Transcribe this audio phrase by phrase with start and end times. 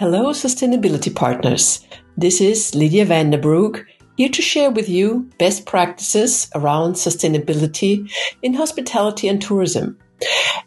[0.00, 1.86] Hello, sustainability partners.
[2.16, 3.84] This is Lydia van der Broek
[4.16, 8.10] here to share with you best practices around sustainability
[8.40, 9.98] in hospitality and tourism.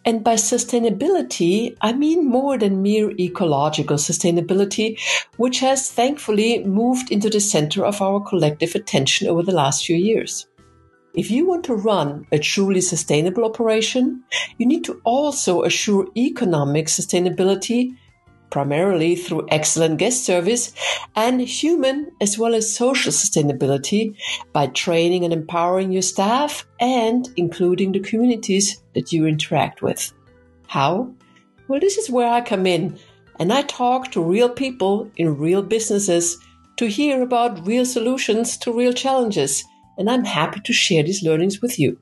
[0.05, 5.00] And by sustainability, I mean more than mere ecological sustainability,
[5.38, 9.95] which has thankfully moved into the center of our collective attention over the last few
[9.95, 10.45] years.
[11.16, 14.23] If you want to run a truly sustainable operation,
[14.59, 17.98] you need to also assure economic sustainability,
[18.53, 20.71] primarily through excellent guest service,
[21.16, 24.16] and human as well as social sustainability
[24.53, 30.13] by training and empowering your staff and including the communities that you interact with.
[30.67, 31.12] How?
[31.67, 32.99] Well, this is where I come in
[33.39, 36.38] and I talk to real people in real businesses
[36.77, 39.63] to hear about real solutions to real challenges
[39.98, 41.98] and I'm happy to share these learnings with you.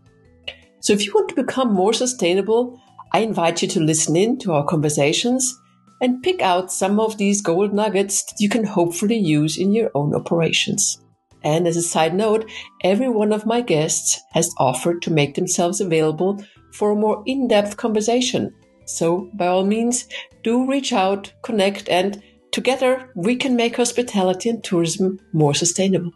[0.81, 2.77] So if you want to become more sustainable,
[3.13, 5.57] I invite you to listen in to our conversations
[6.01, 9.91] and pick out some of these gold nuggets that you can hopefully use in your
[9.93, 10.99] own operations.
[11.43, 12.49] And as a side note,
[12.83, 16.43] every one of my guests has offered to make themselves available
[16.73, 18.53] for a more in-depth conversation.
[18.85, 20.07] So by all means,
[20.43, 22.21] do reach out, connect, and
[22.51, 26.11] together we can make hospitality and tourism more sustainable.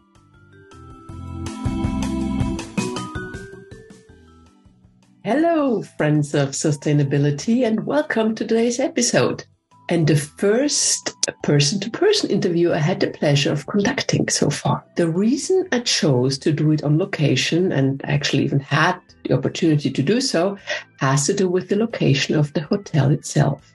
[5.23, 9.45] Hello, friends of sustainability, and welcome to today's episode.
[9.87, 14.83] And the first person to person interview I had the pleasure of conducting so far.
[14.95, 19.91] The reason I chose to do it on location and actually even had the opportunity
[19.91, 20.57] to do so
[20.99, 23.73] has to do with the location of the hotel itself.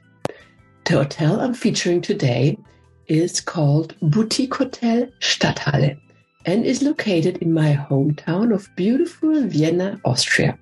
[0.84, 2.58] The hotel I'm featuring today
[3.06, 5.96] is called Boutique Hotel Stadthalle
[6.46, 10.58] and is located in my hometown of beautiful Vienna, Austria.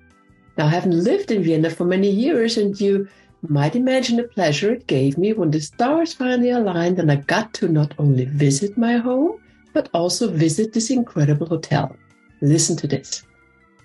[0.57, 3.07] Now, I haven't lived in Vienna for many years, and you
[3.47, 7.53] might imagine the pleasure it gave me when the stars finally aligned and I got
[7.55, 9.39] to not only visit my home,
[9.73, 11.95] but also visit this incredible hotel.
[12.41, 13.23] Listen to this.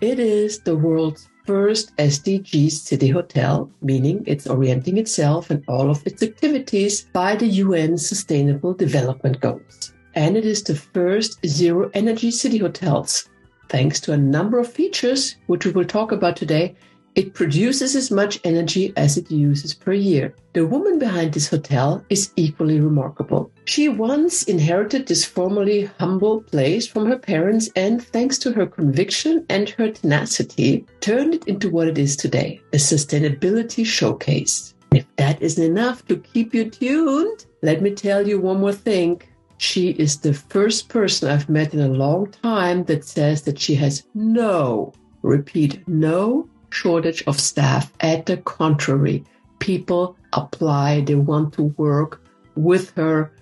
[0.01, 6.07] It is the world's first SDG city hotel, meaning it's orienting itself and all of
[6.07, 9.93] its activities by the UN Sustainable Development Goals.
[10.15, 13.29] And it is the first zero energy city hotels
[13.69, 16.77] Thanks to a number of features, which we will talk about today,
[17.15, 20.35] it produces as much energy as it uses per year.
[20.53, 23.51] The woman behind this hotel is equally remarkable.
[23.67, 29.47] She once inherited this formerly humble place from her parents and thanks to her conviction
[29.49, 34.75] and her tenacity, turned it into what it is today, a sustainability showcase.
[34.93, 39.23] If that isn't enough to keep you tuned, let me tell you one more thing.
[39.59, 43.75] She is the first person I've met in a long time that says that she
[43.77, 44.93] has no,
[45.23, 47.93] repeat, no shortage of staff.
[48.01, 49.25] At the contrary,
[49.59, 52.21] people apply, they want to work
[52.57, 53.33] with her,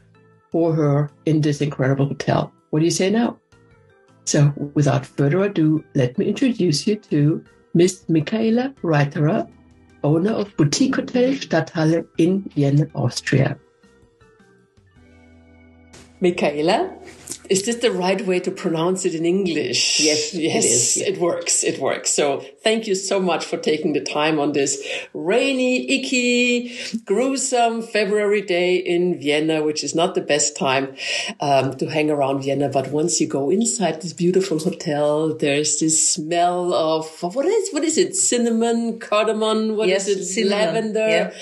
[0.51, 2.53] for her in this incredible hotel.
[2.71, 3.39] What do you say now?
[4.25, 7.45] So, without further ado, let me introduce you to
[7.75, 9.49] Miss Michaela Reitterer,
[10.05, 13.59] owner of Boutique Hotel Stadthalle in Vienna, Austria.
[16.21, 16.97] Michaela,
[17.51, 19.99] is this the right way to pronounce it in English?
[20.01, 20.97] Yes, yes, it is.
[20.99, 21.65] It works.
[21.65, 22.11] It works.
[22.11, 28.43] So thank you so much for taking the time on this rainy, icky, gruesome February
[28.43, 30.95] day in Vienna, which is not the best time
[31.41, 32.69] um, to hang around Vienna.
[32.69, 37.85] But once you go inside this beautiful hotel, there's this smell of what is what
[37.85, 38.15] is it?
[38.17, 39.77] Cinnamon, cardamom.
[39.77, 40.25] What yes, is it?
[40.25, 40.93] Cinnamon.
[40.93, 41.09] Lavender.
[41.09, 41.33] Yeah.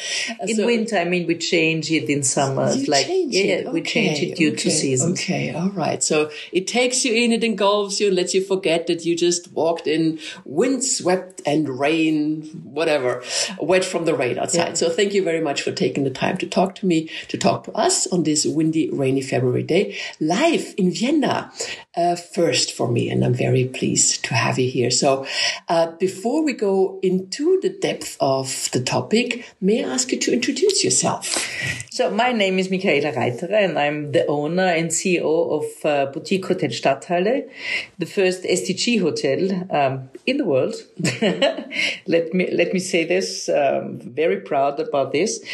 [0.40, 2.72] In So- winter, I mean, we change it in summer.
[2.72, 3.72] you like change yeah, it.
[3.72, 5.20] we change it due okay, to seasons.
[5.20, 6.02] Okay, all right.
[6.02, 9.52] So it takes you in, it engulfs you, and lets you forget that you just
[9.52, 11.09] walked in windswept
[11.46, 13.22] and rain, whatever,
[13.58, 14.68] wet from the rain outside.
[14.68, 14.74] Yeah.
[14.74, 17.64] So thank you very much for taking the time to talk to me, to talk
[17.64, 21.52] to us on this windy, rainy February day, live in Vienna.
[21.96, 24.92] Uh, first for me, and I'm very pleased to have you here.
[24.92, 25.26] So,
[25.68, 30.32] uh, before we go into the depth of the topic, may I ask you to
[30.32, 31.36] introduce yourself?
[31.90, 36.46] So my name is Michaela Reitterer and I'm the owner and CEO of uh, Boutique
[36.46, 37.50] Hotel Stadthalle,
[37.98, 40.76] the first SDG hotel um, in the world.
[42.06, 43.48] let me let me say this.
[43.48, 45.44] Um, very proud about this.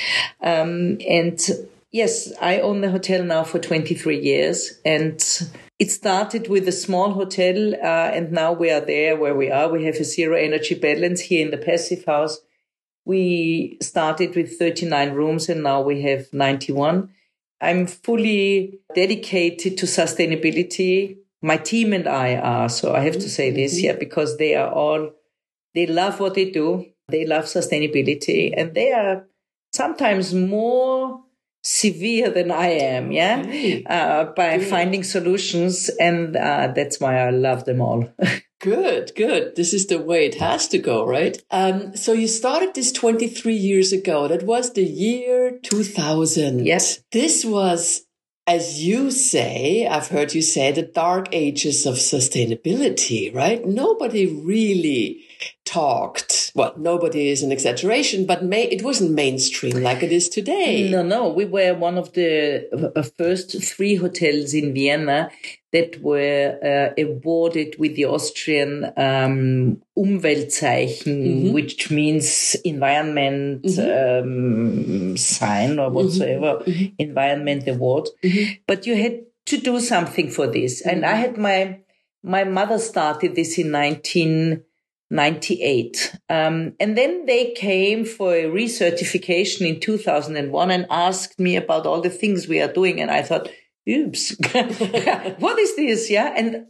[0.41, 1.41] Um, and
[1.91, 5.19] yes, I own the hotel now for 23 years and.
[5.79, 9.69] It started with a small hotel, uh, and now we are there where we are.
[9.69, 12.39] We have a zero energy balance here in the passive house.
[13.05, 17.11] We started with 39 rooms and now we have 91.
[17.61, 21.19] I'm fully dedicated to sustainability.
[21.43, 22.69] My team and I are.
[22.69, 25.13] So I have to say this, yeah, because they are all,
[25.75, 26.87] they love what they do.
[27.09, 29.27] They love sustainability and they are
[29.73, 31.23] sometimes more
[31.67, 33.43] severe than I am, yeah,
[33.87, 34.69] uh, by Good.
[34.69, 35.91] finding solutions.
[36.01, 38.09] And uh, that's why I love them all.
[38.59, 39.55] Good, good.
[39.55, 41.41] This is the way it has to go, right?
[41.51, 44.29] Um, so you started this 23 years ago.
[44.29, 46.65] That was the year 2000.
[46.65, 47.01] Yes.
[47.13, 48.06] This was,
[48.47, 53.67] as you say, I've heard you say, the dark ages of sustainability, right?
[53.67, 55.25] Nobody really
[55.65, 56.53] talked.
[56.55, 60.89] Well, nobody is an exaggeration, but may, it wasn't mainstream like it is today.
[60.89, 65.31] No, no, we were one of the uh, first three hotels in Vienna
[65.77, 75.91] that were uh, awarded with the Austrian um, Umweltzeichen, which means environment um, sign or
[75.91, 76.65] whatsoever,
[76.99, 78.09] environment award.
[78.67, 81.81] But you had to do something for this, and I had my
[82.23, 86.17] my mother started this in 1998.
[86.31, 92.01] Um, and then they came for a recertification in 2001 and asked me about all
[92.01, 93.01] the things we are doing.
[93.01, 93.51] And I thought,
[93.89, 94.37] oops,
[95.39, 96.11] what is this?
[96.11, 96.33] Yeah.
[96.37, 96.67] And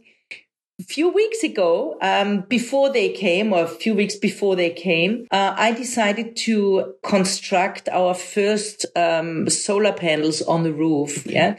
[0.79, 5.27] a few weeks ago, um, before they came, or a few weeks before they came,
[5.31, 11.25] uh, I decided to construct our first um, solar panels on the roof.
[11.25, 11.57] Yeah.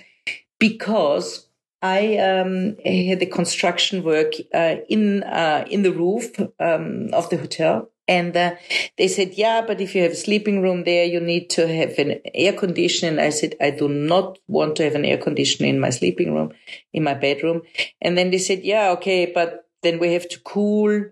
[0.61, 1.49] Because
[1.83, 7.37] I um, had the construction work uh, in uh, in the roof um, of the
[7.37, 8.57] hotel, and uh,
[8.97, 11.99] they said, "Yeah, but if you have a sleeping room there, you need to have
[11.99, 15.79] an air conditioner." I said, "I do not want to have an air conditioner in
[15.79, 16.53] my sleeping room,
[16.93, 17.63] in my bedroom."
[18.01, 21.05] And then they said, "Yeah, okay, but then we have to cool."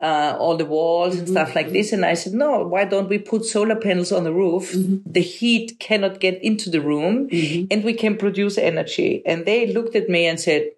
[0.00, 1.92] Uh, all the walls and stuff like this.
[1.92, 4.74] And I said, no, why don't we put solar panels on the roof?
[5.06, 7.28] The heat cannot get into the room
[7.70, 9.22] and we can produce energy.
[9.24, 10.72] And they looked at me and said,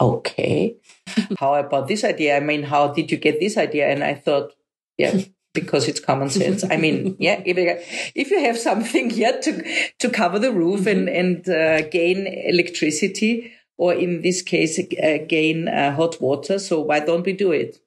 [0.00, 0.76] okay,
[1.38, 2.36] how about this idea?
[2.36, 3.88] I mean, how did you get this idea?
[3.88, 4.52] And I thought,
[4.98, 5.22] yeah,
[5.54, 6.64] because it's common sense.
[6.64, 11.48] I mean, yeah, if, you have something here to, to cover the roof and, and
[11.48, 17.26] uh, gain electricity, or in this case, uh, gain uh, hot water, so why don't
[17.26, 17.78] we do it?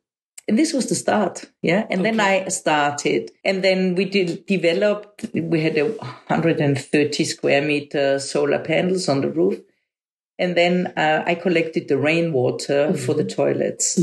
[0.48, 1.46] And this was the start.
[1.64, 1.88] Yeah.
[1.90, 8.20] And then I started and then we did developed, we had a 130 square meter
[8.20, 9.60] solar panels on the roof.
[10.38, 13.98] And then uh, I collected the rainwater for the toilets,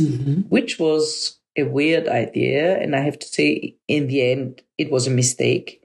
[0.49, 2.79] which was a weird idea.
[2.81, 5.83] And I have to say, in the end, it was a mistake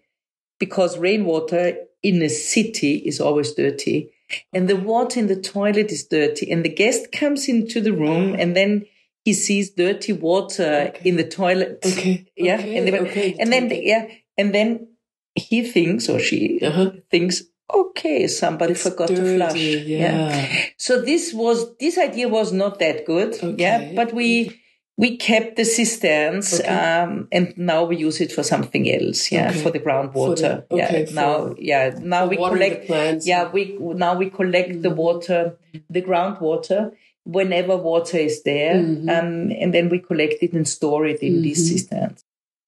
[0.60, 4.12] because rainwater in a city is always dirty.
[4.54, 6.52] And the water in the toilet is dirty.
[6.52, 8.86] And the guest comes into the room and then
[9.24, 11.80] he sees dirty water in the toilet.
[11.86, 12.26] Okay.
[12.38, 12.56] Yeah.
[12.60, 13.36] Okay, and, the- okay.
[13.40, 14.08] and then, yeah.
[14.38, 14.88] And then
[15.36, 16.92] he thinks or she Uh-huh.
[17.12, 17.44] thinks,
[17.74, 19.54] okay, somebody forgot to flush.
[19.54, 20.48] Dirty, yeah.
[20.78, 23.36] So this was, this idea was not that good.
[23.60, 23.92] Yeah.
[23.96, 24.62] But we,
[24.98, 26.68] we kept the cisterns, Okay.
[26.68, 29.32] um, and now we use it for something else.
[29.32, 29.50] Yeah.
[29.50, 29.60] Okay.
[29.62, 30.66] For the groundwater.
[30.70, 31.06] For the- okay, yeah.
[31.06, 32.00] for- Now, yeah.
[32.02, 33.28] Now we collect, plants.
[33.28, 35.58] yeah, we, now we collect the water,
[35.90, 36.92] the groundwater
[37.26, 38.76] whenever water is there.
[38.76, 39.10] Mm-hmm.
[39.10, 42.24] Um, and then we collect it and store it in these cisterns.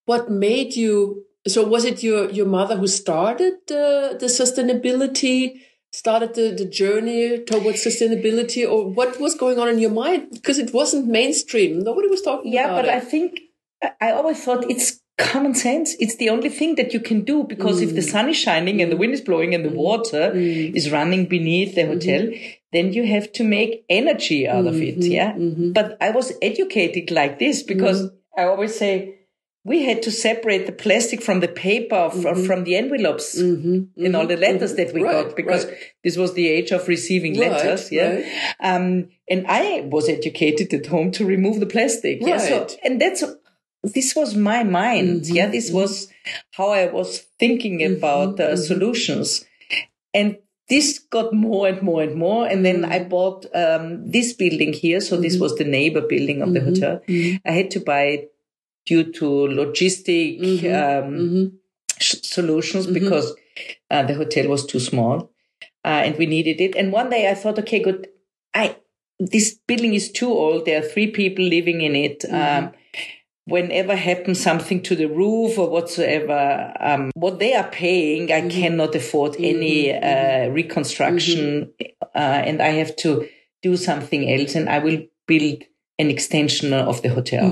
[0.06, 1.26] What made you?
[1.48, 5.62] So was it your your mother who started uh, the sustainability?
[5.92, 10.28] Started the, the journey towards sustainability, or what was going on in your mind?
[10.32, 11.80] Because it wasn't mainstream.
[11.80, 12.68] Nobody was talking about it.
[12.68, 12.90] Yeah, but.
[12.90, 13.40] I think
[14.00, 15.96] I- always thought it's common sense.
[16.00, 18.12] It's the only thing that you can do because if the Mm.
[18.12, 21.86] sun is shining and the wind is blowing and the water is running beneath the
[21.88, 22.48] hotel, Mm-hmm.
[22.72, 24.98] then you have to make energy out of it.
[24.98, 25.34] Yeah.
[25.34, 25.72] Mm-hmm.
[25.74, 29.16] But I was educated like this because I always say
[29.66, 34.26] we had to separate the plastic from the paper, from, from the envelopes in all
[34.26, 35.16] the letters that we Mm-hmm.
[35.16, 35.76] Right, got because right.
[36.04, 37.92] this was the age of receiving Right, letters.
[37.92, 38.24] Yeah.
[38.62, 42.20] Um, and I was educated at home to remove the plastic.
[42.22, 42.38] Yeah.
[42.38, 42.78] So, Right.
[42.84, 43.24] and that's,
[43.84, 45.22] this was my mind.
[45.24, 45.48] Mm-hmm, Yeah.
[45.48, 46.08] This was
[46.52, 49.46] how I was thinking about Mm-hmm, uh, solutions.
[50.14, 50.38] And
[50.70, 52.48] this got more and more and more.
[52.48, 52.92] And then Mm-hmm.
[52.94, 55.02] I bought um, this building here.
[55.02, 57.40] So this was the neighbor building of the Mm-hmm, hotel.
[57.46, 58.26] I had to buy
[58.86, 61.54] due to logistic um,
[62.00, 63.36] sh- solutions because
[63.92, 65.32] uh, the hotel was too small
[65.86, 66.76] uh, and we needed it.
[66.76, 68.08] And one day I thought, okay, good.
[68.54, 68.78] I
[69.20, 70.66] this building is too old.
[70.66, 72.24] There are three people living in it.
[72.32, 72.72] Um,
[73.46, 78.96] whenever happens something to the roof or whatsoever, um, what they are paying, I cannot
[78.96, 81.74] afford any uh, reconstruction,
[82.16, 83.28] uh, and I have to
[83.62, 84.56] do something else.
[84.56, 85.64] And I will build
[85.98, 87.52] an extension of the hotel.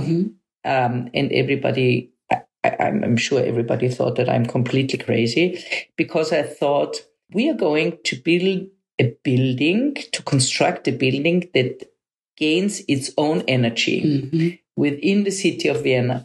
[0.67, 2.41] Um, and everybody, I,
[2.85, 5.63] I'm, I'm sure everybody thought that I'm completely crazy
[5.95, 6.97] because I thought
[7.33, 8.67] we are going to build
[8.99, 11.87] a building, to construct a building that
[12.35, 16.23] gains its own energy within the city of Vienna.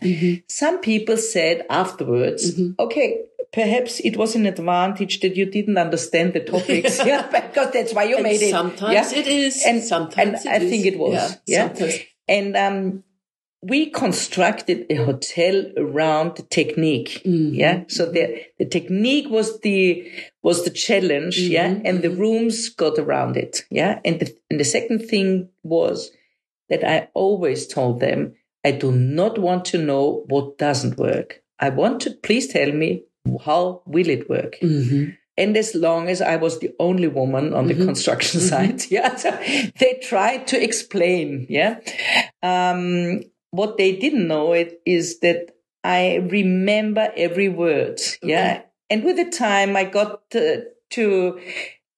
[0.49, 3.23] Some people said afterwards, okay,
[3.53, 6.99] perhaps it was an advantage that you didn't understand the topics.
[7.07, 8.51] yeah, because that's why you And made it.
[8.51, 9.19] sometimes yeah?
[9.19, 11.13] it is, And, sometimes and I think it was.
[11.13, 11.69] Yeah, Yeah.
[11.69, 11.99] sometimes.
[12.29, 13.05] And um,
[13.63, 17.23] we constructed a hotel around the technique.
[17.25, 17.55] Mm-hmm.
[17.55, 17.85] Yeah.
[17.87, 20.11] So the, the technique was the,
[20.43, 21.39] was the challenge.
[21.39, 21.69] Yeah.
[21.69, 21.87] Mm-hmm.
[21.87, 23.65] And the rooms got around it.
[23.71, 24.01] Yeah.
[24.05, 26.11] And the, and the second thing was
[26.71, 31.43] that I always told them, I do not want to know what doesn't work.
[31.61, 33.05] I want to, please tell me
[33.45, 34.57] how will it work?
[34.61, 35.17] Mhm.
[35.39, 39.31] And as long as I was the only woman on the construction site, yeah, so
[39.79, 41.81] they tried to explain, yeah.
[42.43, 45.55] Um, what they didn't know it is that
[45.85, 48.63] I remember every word, yeah.
[48.91, 51.41] And with the time, I got to, to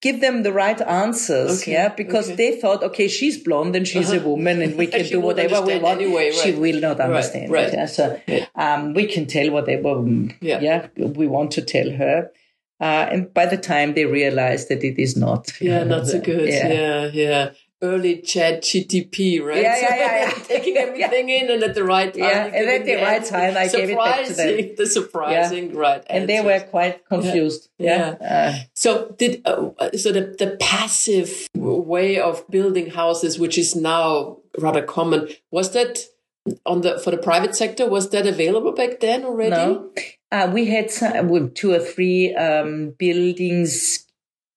[0.01, 2.37] give them the right answers, Okay, yeah, because okay.
[2.37, 4.29] they thought, okay, she's blonde and she's a Uh-huh.
[4.31, 6.01] woman and we can do whatever we want.
[6.01, 7.51] anyway, She will not understand.
[7.51, 7.73] right.
[7.73, 8.21] Yeah, so
[8.55, 10.61] um, we can tell whatever mm, Yeah.
[10.61, 10.87] yeah.
[10.97, 12.31] we want to tell her.
[12.81, 15.53] Uh, and by the time they realize that it is not.
[15.61, 16.49] Yeah, not so good.
[16.49, 16.69] Yeah.
[16.73, 17.51] Yeah, yeah.
[17.85, 19.61] Early chat GTP, right?
[19.61, 20.31] Yeah, yeah, yeah, yeah.
[20.55, 22.23] taking everything in and at the right time.
[22.23, 24.47] Yeah, and at the right time, I gave it back to them.
[24.49, 26.03] Surprising, The surprising, right.
[26.09, 27.69] And they were quite confused.
[27.79, 28.17] Yeah.
[28.21, 28.63] Yeah.
[28.75, 29.71] So did uh,
[30.03, 35.99] so the the passive way of building houses, which is now rather common, was that
[36.65, 37.85] on the for the private sector?
[37.89, 39.51] Was that available back then Uh, already?
[39.51, 39.91] no.
[40.33, 44.04] Uh, we had some, two or three um, buildings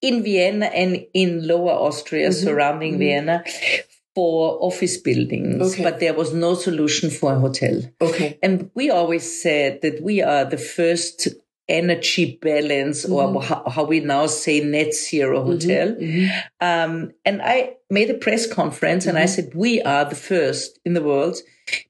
[0.08, 2.46] in Vienna and in Lower Austria Mm-hmm.
[2.46, 3.00] surrounding mm-hmm.
[3.00, 3.44] Vienna
[4.16, 5.84] for office buildings, Okay.
[5.84, 7.76] but there was no solution for a hotel.
[8.02, 8.40] Okay.
[8.42, 11.28] And we always said that we are the first
[11.70, 13.46] energy balance, or mm-hmm.
[13.48, 15.52] how, how we now say net zero mm-hmm.
[15.52, 15.88] hotel.
[16.62, 20.94] Um, and I made a press conference and I said, we are the first in
[20.94, 21.38] the world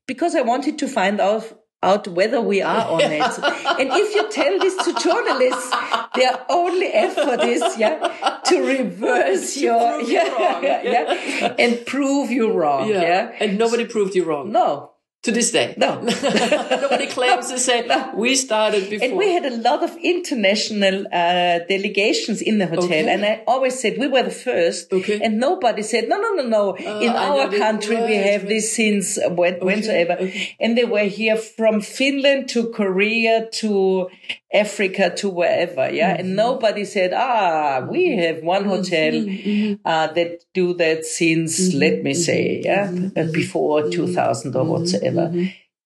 [0.08, 3.22] because I wanted to find out out whether we are on it.
[3.22, 5.72] and if you tell this to journalists,
[6.16, 10.64] their only effort is yeah to reverse your prove you yeah, wrong.
[10.64, 12.90] yeah, yeah, and prove you wrong.
[12.90, 13.02] Yeah.
[13.02, 13.32] Yeah.
[13.40, 14.92] And nobody proved you wrong No,
[15.24, 15.74] to this day.
[15.78, 16.00] no.
[16.02, 18.14] nobody claims to say no.
[18.16, 19.08] we started before.
[19.08, 23.10] And we had a lot of international uh, delegations in the hotel, Okay.
[23.10, 24.94] and I always said we were the first.
[24.94, 25.20] Okay.
[25.22, 26.76] And nobody said, no, no, no, no.
[26.76, 28.50] in I our country, we have right.
[28.50, 30.14] this since uh, when, whensoever.
[30.14, 30.56] okay.
[30.60, 34.10] And they were here from Finland to Korea to
[34.54, 35.90] Africa to wherever.
[35.90, 36.12] Yeah.
[36.14, 36.20] Mm-hmm.
[36.20, 39.74] And nobody said, ah, we have one hotel Mm-hmm.
[39.86, 43.20] uh, that do that since, let me say, yeah, Mm-hmm.
[43.20, 45.34] uh, before 2000 or whatsoever.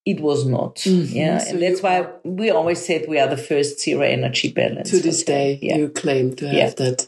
[0.03, 0.83] It was not.
[0.85, 1.37] Yeah.
[1.37, 1.39] Mm-hmm.
[1.45, 4.89] So and that's why we always said we are the first zero energy balance.
[4.91, 5.35] to this hotel.
[5.35, 5.77] day, Yeah.
[5.77, 6.69] you claim to have Yeah.
[6.69, 7.07] that.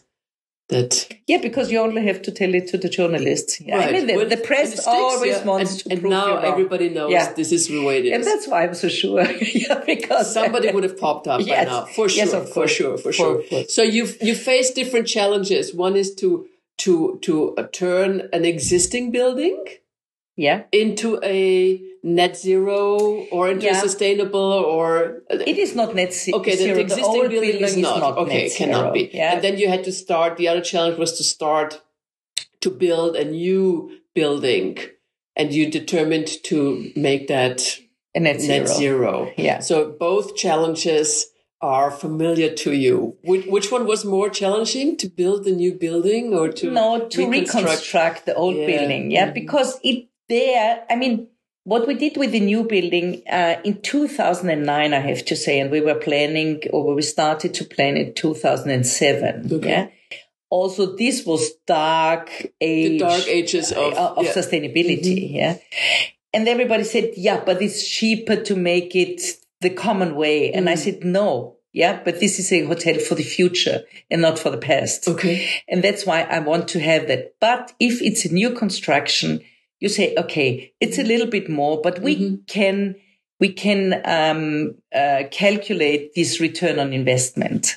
[0.69, 3.59] That yeah, because you only have to tell it to the journalists.
[3.59, 3.75] Yeah.
[3.75, 3.91] I Right.
[3.93, 5.43] mean, the, Well, the press sticks, always yeah.
[5.43, 7.33] wants and, to and prove now everybody knows Yeah.
[7.33, 8.13] this is the way it is.
[8.13, 9.21] And that's why I'm so sure.
[9.41, 12.71] yeah, because Somebody would have popped up by now, for sure, Yes, of for course.
[12.71, 13.63] sure, for For- sure.
[13.67, 15.73] So you you face different challenges.
[15.75, 16.47] One is to
[16.79, 19.63] to to uh, turn an existing building
[20.37, 23.79] yeah, into a net zero or into Yeah.
[23.79, 24.39] sustainable
[24.75, 26.55] or it is not net ze- okay.
[26.55, 26.75] zero.
[26.75, 28.43] The, existing old building, is not, okay.
[28.43, 28.93] net Cannot zero.
[28.93, 29.09] be.
[29.13, 29.33] Yeah.
[29.33, 30.37] And then you had to start.
[30.37, 31.81] The other challenge was to start
[32.61, 34.77] to build a new building,
[35.35, 37.79] and you determined to make that
[38.15, 38.57] a net zero.
[38.59, 39.31] net zero.
[39.37, 39.59] Yeah.
[39.59, 41.27] So both challenges
[41.61, 43.15] are familiar to you.
[43.23, 47.29] Which, which one was more challenging to build a new building or to no to
[47.29, 48.67] reconstruct, the old Yeah.
[48.67, 49.33] building yeah Mhm.
[49.33, 51.27] because it there i mean
[51.65, 55.71] what we did with the new building uh, in 2009 i have to say and
[55.71, 59.69] we were planning or we started to plan in 2007 Okay.
[59.69, 59.87] yeah
[60.49, 62.29] also this was dark
[62.61, 64.33] age The dark ages of, uh, of yeah.
[64.33, 65.57] sustainability yeah
[66.33, 69.21] and everybody said yeah but it's cheaper to make it
[69.61, 70.71] the common way and Mm.
[70.71, 74.49] i said no yeah but this is a hotel for the future and not for
[74.51, 75.47] the past Okay.
[75.67, 77.33] and that's why I want to have that.
[77.39, 79.41] But if it's a new construction,
[79.83, 82.95] you say, okay, it's a little bit more, but we can,
[83.41, 87.75] we can, um, uh, calculate this return on investment.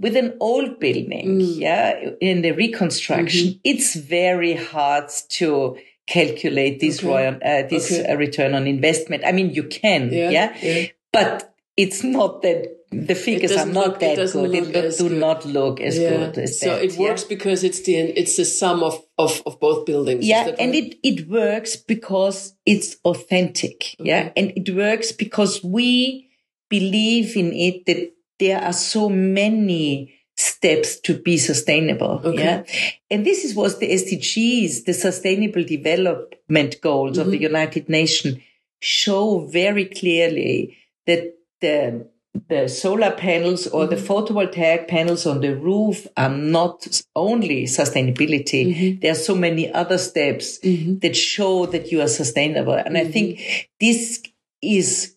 [0.00, 7.08] With an old building, yeah, in the reconstruction, it's very hard to calculate this Okay.
[7.08, 8.04] royal, uh, this Okay.
[8.10, 9.22] uh, return on investment.
[9.24, 10.86] I mean, you can, Yeah, yeah, yeah.
[11.12, 14.54] but it's not that the figures are doesn't look- that good.
[14.54, 15.18] It do good.
[15.18, 16.84] not look as good as so that.
[16.84, 20.26] it works Yeah, because it's the it's the sum of of, of both buildings.
[20.26, 23.96] Yeah and it, it works because it's authentic.
[23.98, 24.32] Yeah.
[24.36, 26.28] And it works because we
[26.68, 32.20] believe in it that there are so many steps to be sustainable.
[32.22, 32.44] Okay.
[32.44, 32.64] Yeah.
[33.10, 37.20] And this is what the SDGs, the sustainable development goals Mm-hmm.
[37.26, 38.36] of the United Nations
[38.80, 42.06] show very clearly that the
[42.48, 44.06] the solar panels or the mm-hmm.
[44.06, 48.74] photovoltaic panels on the roof are not only sustainability.
[48.74, 49.00] Mm-hmm.
[49.00, 50.98] There are so many other steps mm-hmm.
[50.98, 52.74] that show that you are sustainable.
[52.74, 54.22] And I think this
[54.62, 55.16] is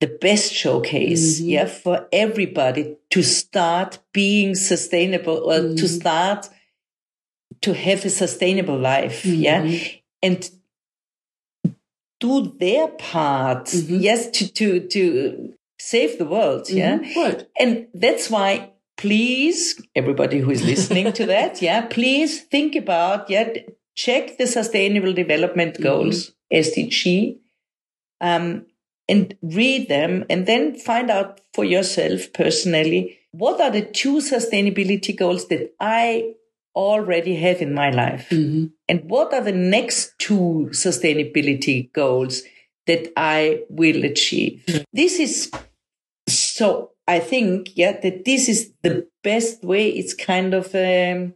[0.00, 6.48] the best showcase, yeah, for everybody to start being sustainable or to start
[7.60, 9.64] to have a sustainable life, yeah,
[10.20, 10.50] and
[12.18, 15.54] do their part, yes, to to to
[15.90, 17.46] save the world, yeah, Right.
[17.58, 18.68] and that's why.
[18.98, 23.48] Please, everybody who is listening to that, yeah, please think about, yeah,
[23.96, 27.38] check the Sustainable Development Goals, SDG,
[28.20, 28.66] um,
[29.08, 35.16] and read them and then find out for yourself personally what are the two sustainability
[35.18, 36.34] goals that I
[36.76, 38.66] already have in my life Mm-hmm.
[38.88, 42.42] and what are the next two sustainability goals
[42.86, 44.62] that I will achieve.
[44.92, 45.50] This is
[46.28, 51.34] so I think yeah that this is the best way it's kind of um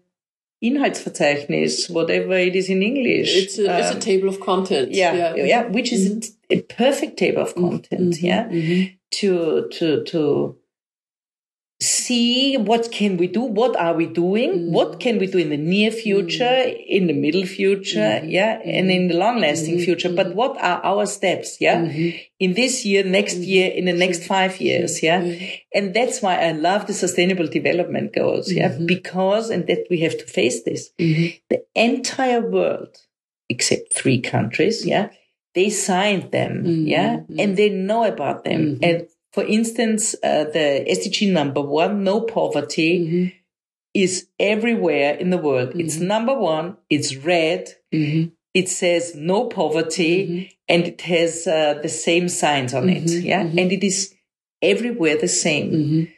[0.64, 3.30] Inhaltsverzeichnis, whatever it is in English.
[3.36, 4.96] It's a, it's a Um, table of contents.
[4.96, 8.96] yeah, yeah, which is a, a perfect table of content, Mhm, yeah, mhm.
[9.18, 10.56] to to to
[11.78, 14.70] see what can we do, what are we doing, Mhm.
[14.70, 18.90] what can we do in the near future, in the middle future, Mhm, yeah, and
[18.90, 20.08] in the long-lasting Mhm, future.
[20.08, 22.14] But what are our steps, yeah, Mhm.
[22.40, 25.20] in this year, next year, in the next five years, yeah,
[25.74, 28.86] and that's why I love the Sustainable Development Goals, yeah, Mhm.
[28.86, 31.34] because and that we have to face this Mhm.
[31.50, 32.96] the entire world,
[33.50, 35.08] except three countries, yeah,
[35.54, 38.78] they signed them, yeah, and they know about them.
[38.82, 39.06] And
[39.36, 43.32] for instance, uh, the SDG number one, no poverty, Mhm.
[43.92, 45.78] is everywhere in the world.
[45.78, 46.06] It's Mhm.
[46.14, 46.78] number one.
[46.88, 47.62] It's red.
[47.92, 48.32] Mhm.
[48.54, 50.48] It says no poverty, Mhm.
[50.72, 53.60] and it has uh, the same signs on it, Mhm, yeah, mhm.
[53.60, 54.14] and it is
[54.62, 56.08] everywhere the same.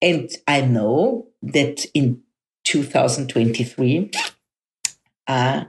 [0.00, 2.06] And I know that in
[2.62, 4.10] 2023,
[5.26, 5.64] uh,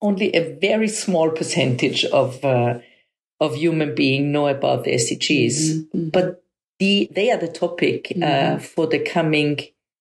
[0.00, 2.78] only a very small percentage of uh,
[3.40, 6.10] of human being know about the SDGs, Mhm.
[6.12, 6.42] but
[6.78, 8.60] the, they are the topic uh, Mhm.
[8.62, 9.58] for the coming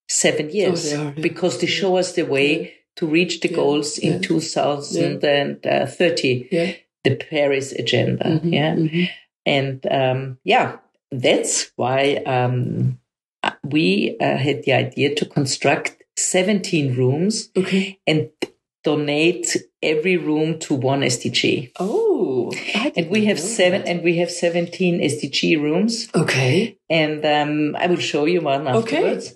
[0.09, 1.21] seven years they are, yeah.
[1.21, 4.19] because they show us the way to reach the Yeah, goals in yeah.
[4.19, 6.71] 2030, Yeah.
[7.03, 8.25] the Paris Agenda.
[8.25, 8.75] Mhm, Yeah.
[8.75, 9.09] mhm.
[9.45, 10.77] And um, yeah,
[11.11, 12.97] that's why um,
[13.63, 17.99] we uh, had the idea to construct 17 rooms Okay.
[18.07, 18.29] and
[18.83, 21.71] donate every room to one SDG.
[21.79, 22.06] Oh,
[22.95, 23.89] And we have seven, that.
[23.89, 26.07] and we have 17 SDG rooms.
[26.15, 26.77] Okay.
[26.89, 28.97] And um, I will show you one Okay.
[28.97, 29.33] afterwards.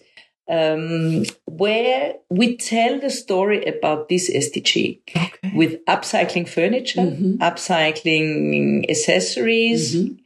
[0.49, 5.51] Um, where we tell the story about this SDG Okay.
[5.55, 7.37] with upcycling furniture, Mhm.
[7.37, 10.17] upcycling accessories, Mhm.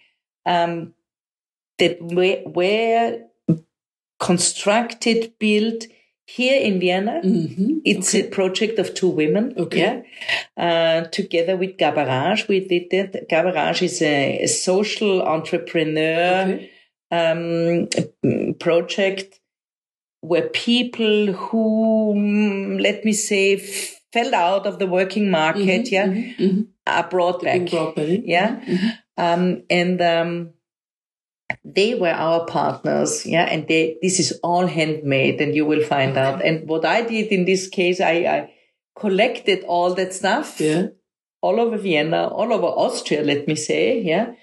[0.45, 0.93] um,
[1.77, 3.19] that were, were
[4.19, 5.85] constructed, built
[6.25, 7.21] here in Vienna.
[7.23, 7.81] Mhm.
[7.85, 9.53] It's a project of two women.
[9.57, 9.79] Okay.
[9.79, 10.01] Yeah.
[10.57, 13.29] Uh, together with Gabarage, we did that.
[13.29, 16.69] Gabarage is a, a social entrepreneur Okay.
[17.11, 19.39] um, project
[20.21, 23.57] where people who, mm, let me say,
[24.11, 26.67] fell out of the working market, Mhm, yeah, mhm, mhm.
[26.87, 27.69] are brought back.
[27.69, 28.21] brought back.
[28.23, 28.59] Yeah.
[28.65, 28.97] Mhm.
[29.17, 30.49] Um, and um,
[31.63, 33.45] they were our partners, yeah.
[33.45, 36.43] And they, this is all handmade, and you will find out.
[36.43, 38.53] And what I did in this case, I, I
[38.97, 40.87] collected all that stuff Yeah.
[41.41, 44.33] all over Vienna, all over Austria, let me say, yeah.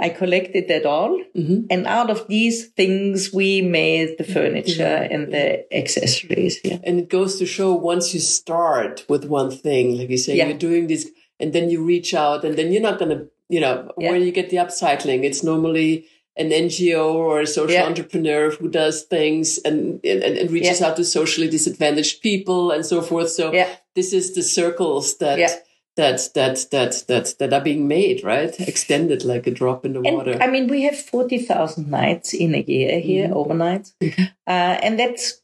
[0.00, 1.66] I collected that all, Mhm.
[1.70, 6.60] and out of these things, we made the furniture Yeah, and the accessories.
[6.64, 10.36] Yeah, And it goes to show once you start with one thing, like you say,
[10.36, 10.48] Yeah.
[10.48, 11.08] you're doing this,
[11.40, 14.10] and then you reach out, and then you're not going to, you know, Yeah.
[14.10, 15.24] where you get the upcycling.
[15.24, 16.06] It's normally
[16.38, 17.86] an NGO or a social Yeah.
[17.86, 23.02] entrepreneur who does things and, and, and reaches out to socially disadvantaged people and so
[23.02, 23.30] forth.
[23.30, 23.68] So Yeah.
[23.94, 25.54] this is the circles that, Yeah.
[25.96, 28.54] that, that, that, that, that are being made, right?
[28.72, 30.38] Extended like a drop in the water.
[30.40, 33.32] I mean, we have forty thousand nights in a year here, Mhm.
[33.34, 33.92] overnight,
[34.46, 35.42] uh, and that's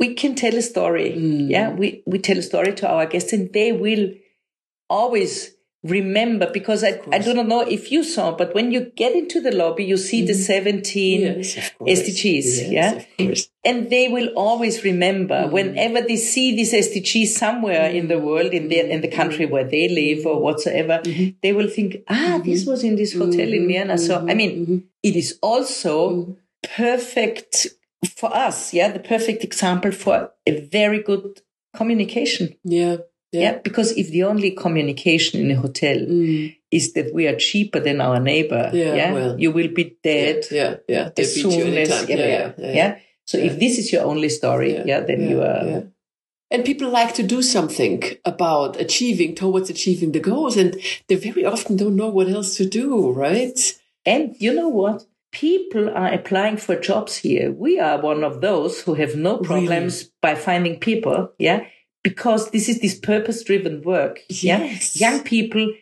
[0.00, 1.12] we can tell a story.
[1.12, 1.48] Mm.
[1.50, 4.10] Yeah, we we tell a story to our guests, and they will
[4.90, 5.53] always
[5.84, 9.40] remember because I, I do not know if you saw, but when you get into
[9.40, 10.46] the lobby, you see the Mhm.
[10.52, 11.20] seventeen.
[11.20, 11.90] yes, of course.
[12.00, 13.34] SDGs, Yes, yeah?
[13.66, 15.52] And they will always remember Mm.
[15.52, 19.64] whenever they see this SDG somewhere in the world, in their in the country where
[19.74, 21.34] they live or whatsoever, Mhm.
[21.42, 23.96] they will think, ah, this was in this hotel in Vienna.
[23.98, 24.82] So I mean, mhm.
[25.02, 26.36] it is also
[26.76, 27.66] perfect
[28.16, 31.40] for us, yeah, the perfect example for a very good
[31.76, 32.54] communication.
[32.64, 32.96] Yeah.
[33.34, 33.58] Yeah.
[33.62, 36.54] because if the only communication in a hotel Mm.
[36.70, 38.70] is that we are cheaper than our neighbor.
[38.72, 39.40] Yeah, well.
[39.40, 41.10] you will be dead Yeah, yeah.
[41.14, 42.96] They as soon as yeah, yeah, yeah.
[43.26, 43.44] So Yeah.
[43.46, 45.64] if this is your only story, yeah, then yeah, you are.
[45.70, 45.82] yeah.
[46.50, 50.76] And people like to do something about achieving towards achieving the goals, and
[51.08, 53.58] they very often don't know what else to do, right?
[54.06, 55.06] And you know what?
[55.32, 57.50] People are applying for jobs here.
[57.50, 61.32] We are one of those who have no problems by finding people.
[61.38, 61.60] Yeah.
[62.04, 64.20] Because this is this purpose driven work.
[64.28, 64.94] Yes.
[64.94, 65.10] Yeah.
[65.10, 65.72] Young people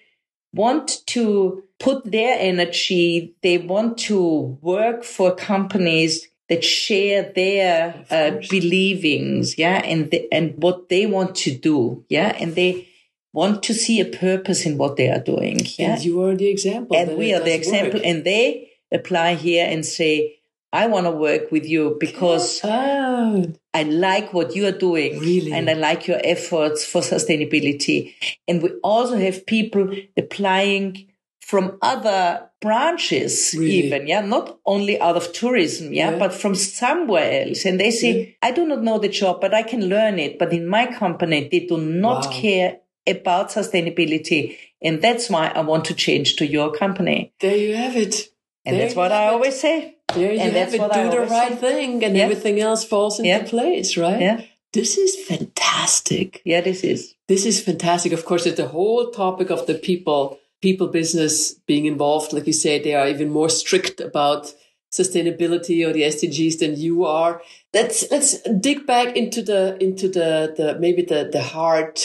[0.55, 3.35] want to put their energy.
[3.43, 9.59] They want to work for companies that share their uh, believings.
[9.59, 9.83] Yeah.
[9.85, 12.05] And, the, and what they want to do.
[12.09, 12.35] Yeah.
[12.41, 12.89] And they
[13.33, 15.59] want to see a purpose in what they are doing.
[15.79, 16.97] Yeah And you are the example.
[16.97, 18.07] and we are the example work.
[18.07, 20.37] and they apply here and say
[20.73, 25.53] i want to work with you because i like what you are doing Really?
[25.53, 28.15] and i like your efforts for sustainability
[28.49, 31.09] and we also have people applying
[31.41, 33.71] from other branches Really?
[33.89, 36.19] even yeah not only out of tourism yeah, Yeah.
[36.19, 39.63] but from somewhere else and they say i do not know the job but i
[39.63, 42.33] can learn it but in my company they do not Wow.
[42.33, 47.75] care about sustainability and that's why i want to change to your company there you
[47.75, 48.29] have it.
[48.65, 49.33] And There that's what I it.
[49.33, 49.97] always say.
[50.15, 50.81] There you And have that's it.
[50.81, 51.57] what I Do the right say.
[51.67, 52.25] thing, and Yeah.
[52.25, 53.43] everything else falls into Yeah.
[53.45, 54.21] place, right?
[54.21, 54.41] Yeah.
[54.73, 56.41] This is fantastic.
[56.45, 57.15] Yeah, this is.
[57.29, 58.13] This is fantastic.
[58.13, 62.33] Of course, it's the whole topic of the people, people business being involved.
[62.33, 64.55] Like you say, they are even more strict about
[64.93, 67.41] sustainability or the SDGs than you are.
[67.75, 71.99] Let's let's dig back into the into the the maybe the the hard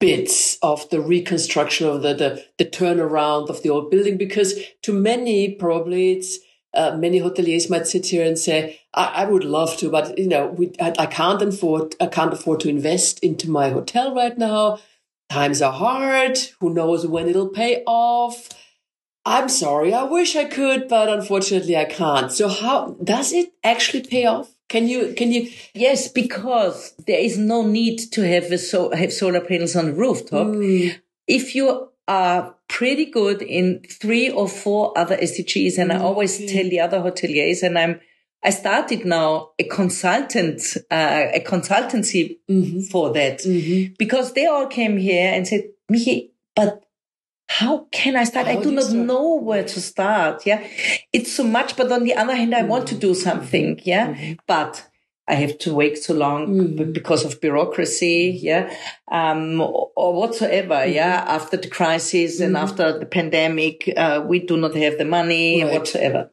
[0.00, 4.92] bits of the reconstruction of the the, the turnaround of the old building because to
[4.92, 6.38] many probably it's
[6.74, 10.28] uh, many hoteliers might sit here and say, I, I would love to, but you
[10.28, 14.36] know, we, I, I can't afford, I can't afford to invest into my hotel right
[14.36, 14.80] now.
[15.30, 16.38] Times are hard.
[16.60, 18.48] Who knows when it'll pay off?
[19.24, 19.94] I'm sorry.
[19.94, 22.30] I wish I could, but unfortunately I can't.
[22.30, 24.53] So how does it actually pay off?
[24.74, 29.12] Can you, can you, Yes, because there is no need to have a so, have
[29.12, 30.48] solar panels on the rooftop.
[30.48, 30.96] Mm,
[31.28, 36.48] If you are pretty good in three or four other SDGs, and I always Okay.
[36.52, 38.00] tell the other hoteliers, and I'm
[38.42, 40.60] I started now a consultant,
[40.90, 43.38] uh, a consultancy mhm, for that.
[43.46, 43.96] mhm.
[43.96, 46.82] because they all came here and said, Michi, but
[47.46, 48.46] how can I start?
[48.46, 49.06] How I do do not start?
[49.06, 50.46] know where to start.
[50.46, 50.66] Yeah.
[51.12, 53.80] It's so much, but on the other hand, I want to do something.
[53.84, 54.14] Yeah.
[54.14, 54.38] Mhm.
[54.46, 54.86] But
[55.28, 56.92] I have to wait so long Mhm.
[56.92, 58.38] because of bureaucracy.
[58.42, 58.74] Yeah.
[59.10, 60.74] Um, or, or whatsoever.
[60.74, 60.92] Mm-hmm.
[60.94, 61.24] Yeah.
[61.26, 62.62] After the crisis and Mhm.
[62.62, 65.72] after the pandemic, uh, we do not have the money Right.
[65.72, 66.30] whatsoever.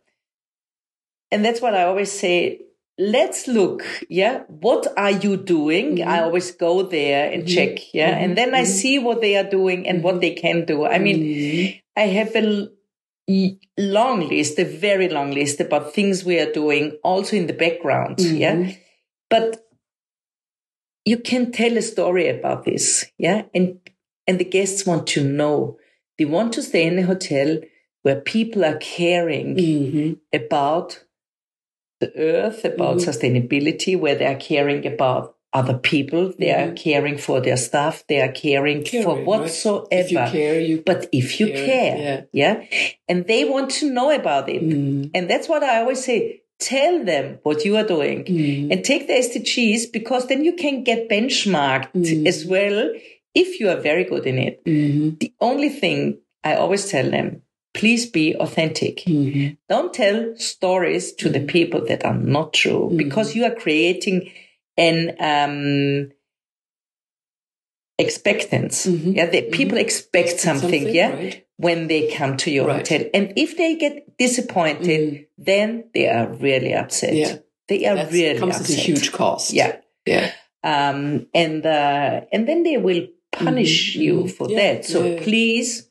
[1.32, 2.62] And that's what I always say.
[3.02, 4.44] Let's look, yeah.
[4.48, 5.98] What are you doing?
[5.98, 6.06] Mhm.
[6.06, 7.56] I always go there and Mhm.
[7.56, 8.12] check, yeah.
[8.14, 8.24] Mhm.
[8.24, 8.68] And then I Mhm.
[8.68, 10.86] see what they are doing and what they can do.
[10.86, 11.82] I mean, Mhm.
[11.98, 12.70] I have a
[13.78, 18.20] long list, a very long list about things we are doing also in the background,
[18.20, 18.74] yeah.
[19.30, 19.64] But
[21.06, 23.44] you can tell a story about this, yeah.
[23.56, 23.80] And
[24.28, 25.78] and the guests want to know.
[26.18, 27.60] They want to stay in a hotel
[28.04, 31.04] where people are caring about
[32.02, 33.06] the earth, about Mhm.
[33.10, 36.76] sustainability, where they are caring about other people, they are Mhm.
[36.88, 39.28] caring for their staff, they are caring, Caring, for right?
[39.32, 39.88] whatsoever.
[39.92, 42.56] If you care, you But if you Care, care, yeah.
[43.10, 46.20] and they want to know about it, Mm, and that's what I always say:
[46.60, 50.76] tell them what you are doing, mm, and take the SDGs because then you can
[50.90, 52.28] get benchmarked Mm.
[52.32, 52.80] as well
[53.44, 54.56] if you are very good in it.
[54.66, 56.00] mhm, The only thing
[56.50, 57.28] I always tell them:
[57.74, 58.98] please be authentic.
[59.08, 59.58] mhm.
[59.70, 62.98] Don't tell stories to the people that are not true Mhm.
[62.98, 64.30] because you are creating
[64.78, 66.12] an um,
[67.98, 68.86] expectance.
[68.88, 69.16] Mhm.
[69.16, 71.46] Yeah, the, people expect something, yeah, right?
[71.58, 72.78] when they come to your Right.
[72.88, 73.08] hotel.
[73.14, 75.26] And if they get disappointed, Mm.
[75.38, 77.14] then they are really upset.
[77.14, 77.36] Yeah.
[77.68, 78.78] They are That really comes upset.
[78.78, 79.54] at a huge cost.
[79.54, 79.76] Yeah.
[80.06, 80.32] yeah.
[80.64, 84.86] Um, and uh, and then they will punish Mhm, you for Yeah, that.
[84.86, 85.22] So yeah.
[85.24, 85.88] please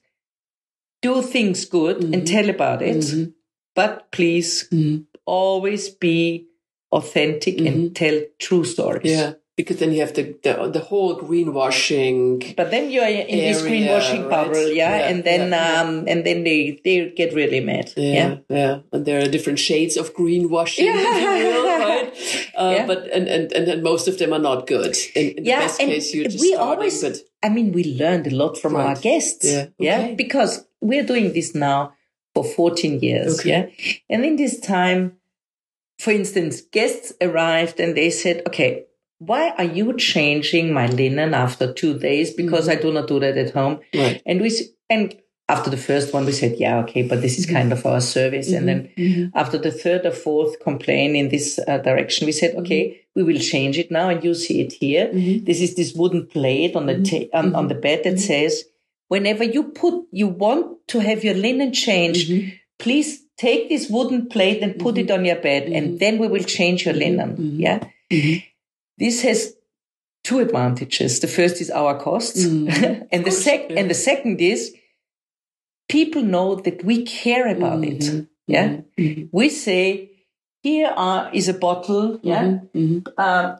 [1.03, 2.13] do things good Mhm.
[2.15, 2.97] and tell about it.
[2.97, 3.33] Mhm,
[3.75, 5.05] But please mhm.
[5.27, 6.47] always be
[6.93, 9.11] authentic and tell true stories.
[9.13, 12.55] Yeah, because then you have the the, the whole greenwashing.
[12.57, 14.31] But then you're in this greenwashing right?
[14.31, 17.93] bubble, yeah, Yeah, and then yeah, um and then they they get really mad.
[17.97, 18.37] Yeah, Yeah.
[18.49, 21.39] yeah, and there are different shades of greenwashing, Yeah.
[21.39, 22.11] you right?
[22.59, 22.87] Uh, Yeah.
[22.87, 24.97] But and, and and most of them are not good.
[25.15, 27.73] In, in Yeah, the best and case, you're just we starting, always- but I mean,
[27.73, 29.47] we learned a lot from our guests.
[29.47, 30.15] Yeah, Yeah.
[30.15, 31.95] Because we're doing this now
[32.35, 33.41] for 14 years.
[33.41, 33.49] Okay.
[33.51, 33.93] Yeah.
[34.09, 35.17] And in this time,
[35.99, 38.85] for instance, guests arrived and they said, okay,
[39.19, 42.33] why are you changing my linen after two days?
[42.33, 42.79] Because Mm-hmm.
[42.79, 43.81] I do not do that at home.
[43.95, 44.23] right.
[44.25, 44.51] And we,
[44.89, 45.15] and
[45.49, 47.55] after the first one, we said, yeah, okay, but this is Mm-hmm.
[47.57, 48.51] kind of our service.
[48.53, 52.83] And then after the third or fourth complaint in this uh, direction, we said, okay,
[52.89, 52.97] Mm-hmm.
[53.17, 54.09] we will change it now.
[54.09, 55.11] And you see it here.
[55.13, 57.31] This is this wooden plate on the, Mm-hmm.
[57.31, 58.65] ta- on, on the bed that says,
[59.11, 62.49] whenever you put, you want to have your linen changed, Mm-hmm.
[62.79, 65.19] please take this wooden plate and put it mm-hmm.
[65.19, 65.97] on your bed and mm-hmm.
[65.97, 67.37] then we will change your linen.
[67.37, 67.61] Mm-hmm.
[67.61, 68.41] Yeah.
[68.99, 69.55] This has
[70.23, 71.21] two advantages.
[71.21, 72.45] The first is our costs.
[73.15, 74.75] and the sec, and the second is
[75.89, 78.27] people know that we care about it.
[78.47, 78.83] Yeah.
[79.33, 80.11] We say,
[80.63, 82.21] here are, is a bottle.
[82.23, 82.59] Yeah.
[83.17, 83.59] Um,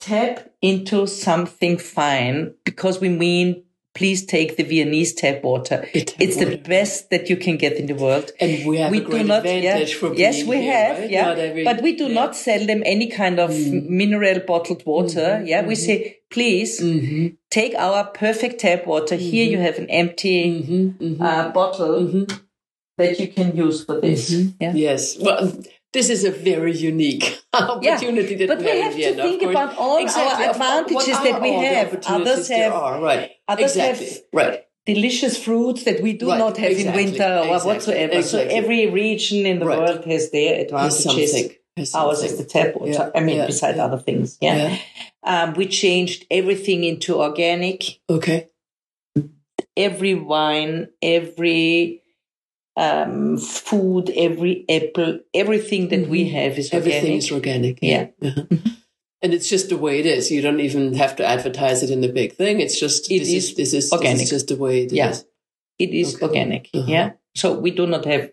[0.00, 3.62] tap into something fine because we mean
[3.94, 5.86] please take the Viennese tap water.
[5.92, 8.30] Tap it's the best that you can get in the world.
[8.40, 11.10] And we have a great advantage yeah, for yes, being we here, have, right?
[11.10, 12.10] yeah, every- but we do yeah.
[12.10, 12.14] Mm.
[12.14, 13.50] not sell them any kind of
[14.00, 15.42] mineral bottled water.
[15.44, 17.26] yeah, we say, please Mm-hmm.
[17.50, 19.16] take our perfect tap water.
[19.16, 21.22] Here you have an empty Mm-hmm.
[21.22, 22.26] uh, bottle
[22.98, 24.30] that you can use for this.
[24.60, 24.72] Yeah.
[24.74, 25.18] Yes.
[25.18, 25.52] Well,
[25.92, 29.42] this is a very unique opportunity that but we we have have to Vienna, think
[29.42, 30.44] about all our Exactly.
[30.46, 32.02] Of- advantages that we have.
[32.06, 33.30] Others have- are, right.
[33.48, 34.24] others have- exactly.
[34.32, 34.64] right.
[34.86, 38.22] delicious fruits that we do Right, not have exactly, in winter or exactly, whatsoever.
[38.22, 39.78] So every region in the Right.
[39.78, 41.50] world has their advantages.
[41.76, 42.92] Has Ours is the tap water.
[42.92, 43.84] Yeah, I mean, yeah, besides yeah.
[43.86, 44.36] other things.
[44.42, 44.56] Yeah.
[44.56, 44.78] Yeah.
[45.24, 48.00] Um, we changed everything into organic.
[48.10, 48.48] Okay.
[49.76, 52.01] Every wine, every
[52.76, 56.84] um, food, every apple, everything that we have is organic.
[56.92, 56.96] Mm-hmm.
[56.96, 57.78] Everything is organic.
[57.82, 58.06] Yeah.
[58.22, 58.44] Uh-huh.
[59.22, 60.30] And it's just the way it is.
[60.30, 62.60] You don't even have to advertise it in the big thing.
[62.60, 64.18] It's just It this is is this is organic.
[64.18, 64.92] This is just the way it is.
[64.92, 65.14] Yeah.
[65.78, 66.26] It is Okay.
[66.26, 66.68] organic.
[66.74, 66.86] Uh-huh.
[66.88, 67.10] Yeah.
[67.36, 68.32] So we do not have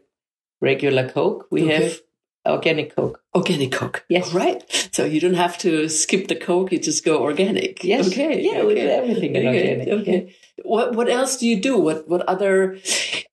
[0.62, 1.48] regular Coke.
[1.52, 1.84] We Okay.
[1.84, 2.02] have
[2.48, 3.22] organic Coke.
[3.36, 4.04] Organic Coke.
[4.10, 4.34] Yes.
[4.34, 4.64] Right.
[4.92, 6.72] So you don't have to skip the Coke.
[6.72, 7.84] You just go organic.
[7.84, 8.08] Yes.
[8.08, 8.42] Okay.
[8.42, 9.88] Yeah, we do everything in Okay, organic.
[10.02, 10.36] Okay.
[10.64, 11.78] What What else do you do?
[11.78, 12.80] What What other?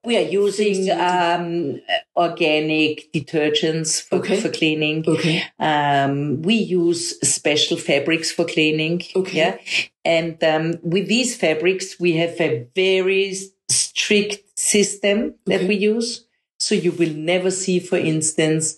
[0.06, 1.80] We are using um,
[2.16, 4.40] organic detergents for, Okay.
[4.40, 5.04] for cleaning.
[5.06, 5.42] Okay.
[5.58, 9.02] Um, we use special fabrics for cleaning.
[9.16, 9.36] Okay.
[9.36, 9.58] Yeah.
[10.04, 13.34] And um, with these fabrics, we have a very
[13.68, 15.68] strict system that Okay.
[15.68, 16.24] we use.
[16.60, 18.76] So you will never see, for instance,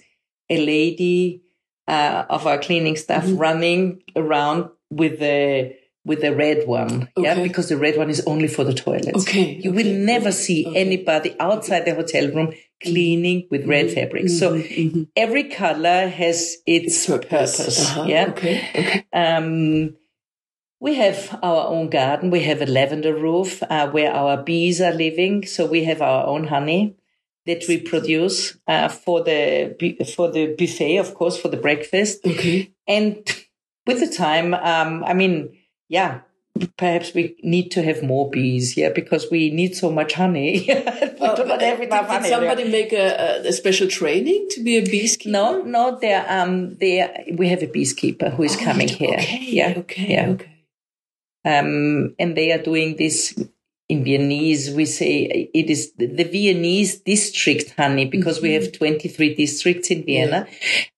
[0.49, 1.43] a lady
[1.87, 3.37] uh, of our cleaning staff Mm-hmm.
[3.37, 5.78] running around with a
[6.09, 7.09] with a red one.
[7.17, 9.23] Yeah, because the red one is only for the toilets.
[9.23, 10.81] Okay, You okay, will never okay, see okay.
[10.81, 14.39] anybody outside the hotel room cleaning with red fabrics.
[14.39, 15.09] So Mhm.
[15.15, 17.61] every color has its, purpose.
[17.61, 18.05] Uh-huh.
[18.09, 18.27] Yeah.
[18.31, 18.57] Okay.
[18.75, 19.05] Okay.
[19.13, 19.97] Um,
[20.81, 22.31] we have our own garden.
[22.31, 25.45] We have a lavender roof uh, where our bees are living.
[25.47, 26.97] So we have our own honey
[27.47, 29.75] that we produce uh, for the
[30.15, 32.25] for the buffet, of course, for the breakfast.
[32.25, 32.73] Okay.
[32.87, 33.17] And
[33.87, 35.58] with the time, um, I mean,
[35.89, 36.21] yeah,
[36.77, 40.65] perhaps we need to have more bees, yeah, because we need so much honey.
[40.69, 42.29] we do not have enough did honey.
[42.29, 45.31] somebody make a, a, special training to be a beekeeper?
[45.31, 49.19] No, no, there, um, there, we have a beekeeper who is Oh, coming here.
[49.19, 49.45] Okay.
[49.45, 50.13] yeah, Okay.
[50.13, 50.29] yeah.
[50.31, 50.55] Okay.
[51.45, 53.39] Um, and they are doing this
[53.89, 54.71] in Viennese.
[54.75, 58.65] We say it is the, Viennese district honey because we Mm-hmm.
[58.65, 60.47] have 23 districts in Vienna.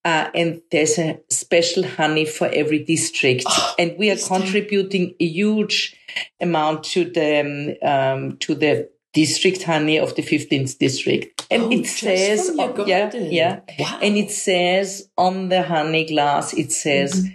[0.05, 3.45] Uh, and there's a special honey for every district.
[3.49, 5.95] Oh, and we are contributing a huge
[6.41, 11.47] amount to the, um, um, to the district honey of the 15th district.
[11.51, 13.33] And Oh, it says, yeah, garden.
[13.33, 13.61] yeah.
[13.79, 13.99] Wow.
[14.03, 17.35] And it says on the honey glass, it says, Mm-hmm.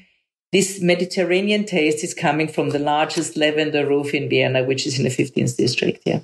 [0.56, 5.04] This Mediterranean taste is coming from the largest lavender roof in Vienna, which is in
[5.04, 6.04] the 15th district.
[6.06, 6.22] Yeah.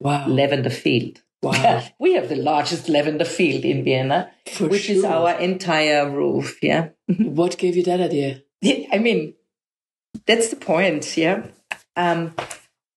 [0.00, 0.26] wow.
[0.26, 1.22] Lavender field.
[1.40, 1.84] Wow.
[2.00, 6.58] we have the largest lavender field in Vienna, For which is our entire roof.
[6.62, 6.88] Yeah.
[7.40, 8.42] What gave you that idea?
[8.92, 9.34] I mean,
[10.26, 11.16] that's the point.
[11.16, 11.46] Yeah.
[11.94, 12.34] Um,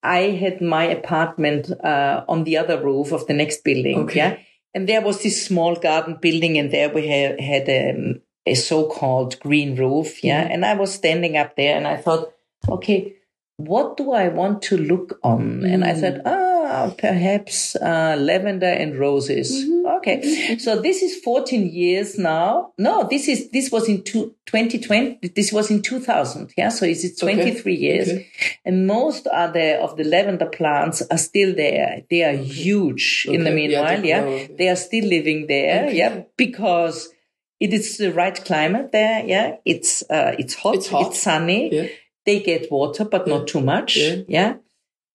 [0.02, 4.00] I had my apartment uh, on the other roof of the next building.
[4.00, 4.16] Okay.
[4.16, 4.38] Yeah.
[4.74, 8.88] And there was this small garden building, and there we had, had um, a so
[8.90, 10.24] called green roof.
[10.24, 10.44] Yeah.
[10.44, 10.52] Mm-hmm.
[10.54, 12.32] And I was standing up there and I thought,
[12.68, 13.14] okay,
[13.58, 15.66] what do I want to look on?
[15.66, 16.00] And I Mm.
[16.02, 19.50] thought, ah, perhaps uh, lavender and roses.
[19.52, 19.88] Mm-hmm.
[19.98, 20.58] Okay.
[20.60, 22.74] So this is 14 years now.
[22.78, 25.30] No, this is, this was in two, 2020.
[25.36, 26.54] This was in 2000.
[26.58, 26.70] Yeah.
[26.70, 28.10] So is it 23 years?
[28.10, 28.28] Okay.
[28.64, 32.04] And most the, of the lavender plants are still there.
[32.12, 33.70] They are huge in the Okay.
[33.72, 34.02] Yeah, meanwhile.
[34.02, 34.48] they Yeah.
[34.58, 35.86] They are still living there.
[35.88, 35.98] Okay.
[35.98, 36.22] Yeah.
[36.36, 37.10] Because
[37.60, 39.26] it is the right climate there.
[39.26, 39.58] Yeah.
[39.66, 40.76] It's, uh, it's hot.
[40.76, 41.08] It's hot.
[41.08, 41.74] it's sunny.
[41.74, 41.88] Yeah.
[42.26, 43.98] They get water, but not too much.
[43.98, 44.16] Yeah.
[44.28, 44.56] Yeah.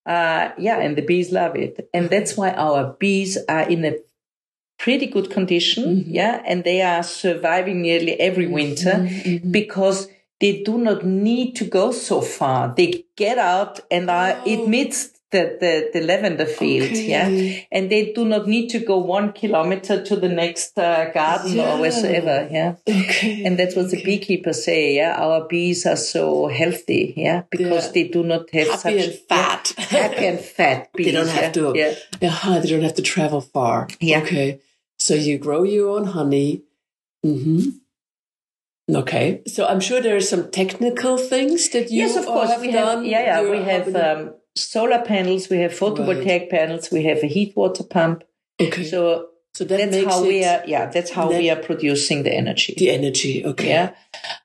[0.06, 0.78] Uh, yeah.
[0.80, 1.88] And the bees love it.
[1.94, 3.96] And that's why our bees are in a
[4.78, 5.84] pretty good condition.
[5.84, 6.10] Mm-hmm.
[6.10, 6.42] Yeah.
[6.46, 9.50] And they are surviving nearly every winter Mm-hmm.
[9.52, 10.08] because
[10.40, 12.74] they do not need to go so far.
[12.74, 14.64] They get out and are Oh.
[14.64, 16.90] amidst the, the, the lavender field.
[16.90, 17.08] Okay.
[17.08, 17.62] Yeah.
[17.72, 21.74] And they do not need to go one kilometer to the next uh, garden Yeah.
[21.74, 22.48] or whatsoever.
[22.50, 22.76] Yeah.
[22.88, 23.44] Okay.
[23.44, 24.94] And that's what the beekeepers say.
[24.94, 25.16] Yeah.
[25.18, 27.14] Our bees are so healthy.
[27.16, 27.42] Yeah.
[27.50, 27.92] Because Yeah.
[27.94, 29.72] they do not have Happy such and fat.
[29.78, 31.06] yeah, happy and fat bees.
[31.06, 31.72] They don't have to.
[31.74, 31.94] Yeah.
[32.28, 33.88] Aha, they don't have to travel far.
[34.00, 34.20] Yeah.
[34.22, 34.60] Okay.
[34.98, 36.62] So you grow your own honey.
[37.26, 37.70] Mm-hmm.
[38.94, 39.42] Okay.
[39.46, 42.50] So I'm sure there are some technical things that you yes, of course.
[42.50, 42.98] have we done.
[42.98, 43.50] have, yeah, yeah.
[43.50, 45.48] We have um, solar panels.
[45.48, 46.90] We have photovoltaic panels.
[46.90, 48.24] We have a heat water pump.
[48.60, 48.84] okay.
[48.84, 50.62] So So that that's makes how it we are.
[50.66, 52.74] Yeah, that's how that- we are producing the energy.
[52.78, 53.44] the energy.
[53.44, 53.68] Okay.
[53.68, 53.90] Yeah.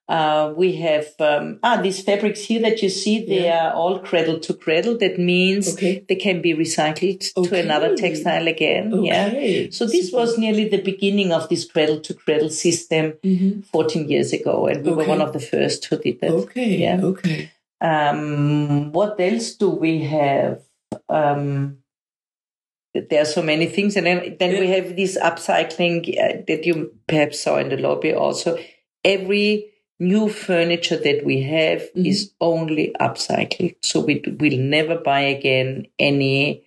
[0.09, 3.15] Uh, we have um, ah these fabrics here that you see.
[3.25, 4.97] They are all cradle to cradle.
[5.03, 5.93] That means Okay.
[6.09, 8.93] they can be recycled to another textile again.
[8.93, 9.07] Okay.
[9.07, 9.67] Yeah.
[9.71, 13.65] So this was nearly the beginning of this cradle to cradle system Mhm.
[13.73, 16.31] 14 years ago, and we were one of the first who did that.
[16.31, 16.69] Okay.
[16.85, 16.99] Yeah.
[17.11, 17.49] Okay.
[17.81, 20.61] Um, what else do we have?
[21.09, 21.79] Um,
[23.09, 26.95] there are so many things, and then, then we have this upcycling uh, that you
[27.07, 28.57] perhaps saw in the lobby also.
[29.03, 29.67] Every
[29.99, 32.07] new furniture that we have Mhm.
[32.07, 36.66] is only upcycled, so we d- will never buy again any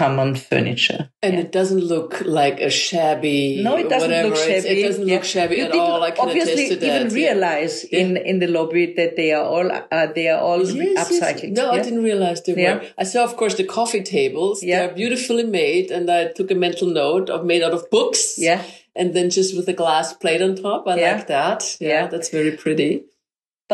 [0.00, 1.02] common furniture.
[1.24, 1.40] And Yeah.
[1.44, 3.40] it doesn't look like a shabby.
[3.66, 4.28] No, it doesn't whatever.
[4.28, 4.80] look It's- shabby.
[4.80, 5.14] It doesn't Yeah.
[5.14, 6.02] look shabby You at didn't all.
[6.08, 6.88] I can obviously attest to that.
[6.94, 7.22] even yeah.
[7.22, 11.00] realize in in the lobby that they are all uh, they are all Yes, yes.
[11.02, 11.52] upcycled.
[11.60, 12.74] No, I didn't realize they Yeah.
[12.74, 12.82] were.
[13.02, 14.56] I saw, of course, the coffee tables.
[14.62, 14.68] Yeah.
[14.78, 18.22] They're beautifully made, and I took a mental note of made out of books.
[18.48, 18.60] Yeah.
[19.02, 20.80] and then just with a glass plate on top.
[20.86, 21.14] I Yeah.
[21.16, 21.60] like that.
[21.80, 22.06] Yeah, Yeah.
[22.12, 22.92] that's very pretty.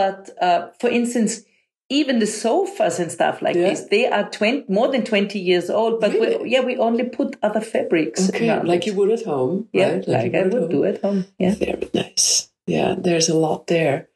[0.00, 1.42] But uh, for instance,
[1.90, 3.70] even the sofas and stuff like Yeah.
[3.70, 6.00] this, they are 20, more than 20 years old.
[6.00, 6.36] But Really?
[6.44, 8.28] we, yeah, we only put other fabrics.
[8.30, 9.68] Okay, like you would at home.
[9.72, 10.08] Yeah, right?
[10.08, 10.70] like, you I would home.
[10.70, 11.24] do at home.
[11.38, 11.54] Yeah.
[11.56, 12.48] Very nice.
[12.66, 14.06] Yeah, there's a lot there.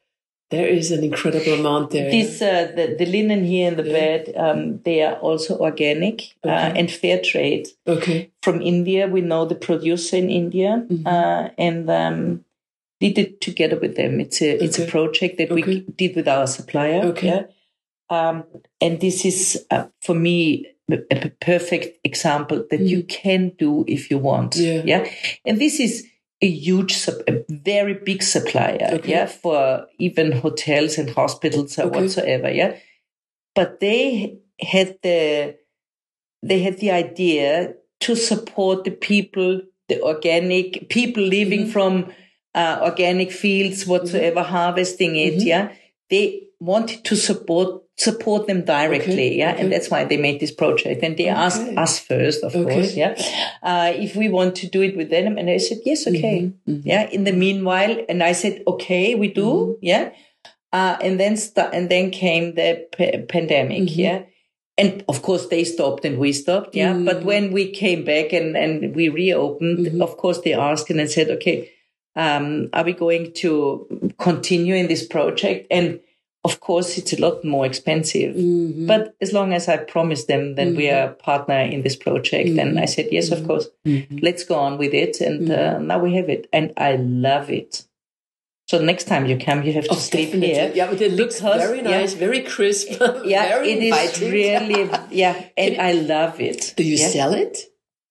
[0.51, 2.09] There is an incredible amount there.
[2.11, 3.93] This uh, the, the linen here in the Yeah.
[3.93, 8.31] bed, um, they are also organic uh, and fair trade okay.
[8.43, 9.09] from India.
[9.09, 11.07] We know the producer in India, Mhm.
[11.07, 12.45] uh, and um,
[13.01, 14.21] did it together with them.
[14.21, 15.63] It's a it's a project that Okay.
[15.63, 17.03] we did with our supplier.
[17.07, 17.27] Okay.
[17.27, 17.43] Yeah?
[18.11, 18.45] Um,
[18.81, 24.19] and this is uh, for me a, perfect example that you can do if you
[24.19, 24.53] want.
[24.53, 24.87] Mm-hmm.
[24.87, 25.05] Yeah.
[25.05, 25.11] Yeah.
[25.47, 26.07] And this is
[26.43, 28.91] a huge, a very big supplier.
[28.95, 29.11] Okay.
[29.11, 29.27] Yeah.
[29.27, 32.01] For even hotels and hospitals or Okay.
[32.03, 32.51] whatsoever.
[32.51, 32.77] Yeah.
[33.55, 35.57] But they had the,
[36.43, 41.73] they had the idea to support the people, the organic people living Mhm.
[41.73, 42.13] from
[42.55, 45.37] uh, organic fields whatsoever, harvesting it.
[45.37, 45.47] Mhm.
[45.47, 45.73] Yeah.
[46.11, 49.13] They wanted to support support them directly.
[49.13, 49.53] Okay, Yeah.
[49.53, 49.63] okay.
[49.63, 51.03] And that's why they made this project.
[51.03, 52.75] And they asked us first, of Okay.
[52.75, 52.97] course.
[52.97, 53.15] Yeah.
[53.63, 55.39] Uh, if we want to do it with them.
[55.39, 56.39] And I said, yes, okay.
[56.41, 56.83] Mhm, mhm.
[56.85, 57.09] Yeah.
[57.11, 59.43] In the meanwhile, and I said, okay, we do.
[59.51, 59.79] Mhm.
[59.83, 60.09] Yeah.
[60.73, 63.83] Uh, and then st- and then came the pa- pandemic.
[63.83, 63.97] Mhm.
[63.97, 64.23] Yeah.
[64.77, 66.75] And of course they stopped and we stopped.
[66.75, 66.95] Yeah.
[66.95, 67.05] Mhm.
[67.05, 71.07] But when we came back and, and we reopened, of course they asked and then
[71.09, 71.71] said, okay,
[72.17, 73.87] um, are we going to
[74.19, 75.69] continue in this project?
[75.71, 76.01] And
[76.45, 78.37] of course it's a lot more expensive.
[78.37, 78.87] Mhm.
[78.87, 80.95] But as long as I promised them that we Mhm.
[80.95, 82.61] are a partner in this project, Mhm.
[82.61, 84.23] and I said, yes, of course, Mhm.
[84.23, 85.21] let's go on with it.
[85.21, 86.47] And uh, now we have it.
[86.53, 87.85] And I love it.
[88.67, 90.55] So next time you come, you have to Oh, sleep definitely.
[90.55, 90.73] here.
[90.75, 92.19] Yeah, but it looks Because- very nice, yeah.
[92.27, 92.89] very crisp.
[93.25, 94.33] Yeah, very it is inviting.
[94.33, 96.73] really, yeah, and I love it.
[96.77, 97.09] Do you yeah?
[97.09, 97.59] sell it?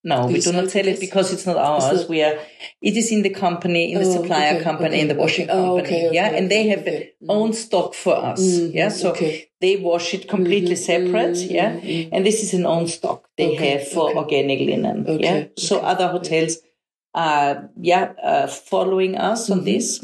[0.06, 1.84] No, Do we do not sell it because it's not ours.
[2.00, 2.38] not- We are,
[2.82, 5.48] it is in the company, in the Oh, supplier okay, company, okay, in the washing.
[5.48, 5.82] Oh, company.
[5.82, 7.30] okay, yeah, and they have their Mm.
[7.30, 8.40] own stock for us.
[8.42, 9.16] Mhm, Yeah, so
[9.62, 11.36] they wash it completely Mhm, separate.
[11.36, 11.70] mhm, Yeah,
[12.12, 15.06] and this is an own stock they have for organic linen.
[15.20, 16.58] Yeah, so other hotels
[17.14, 20.00] are yeah uh, following us on this,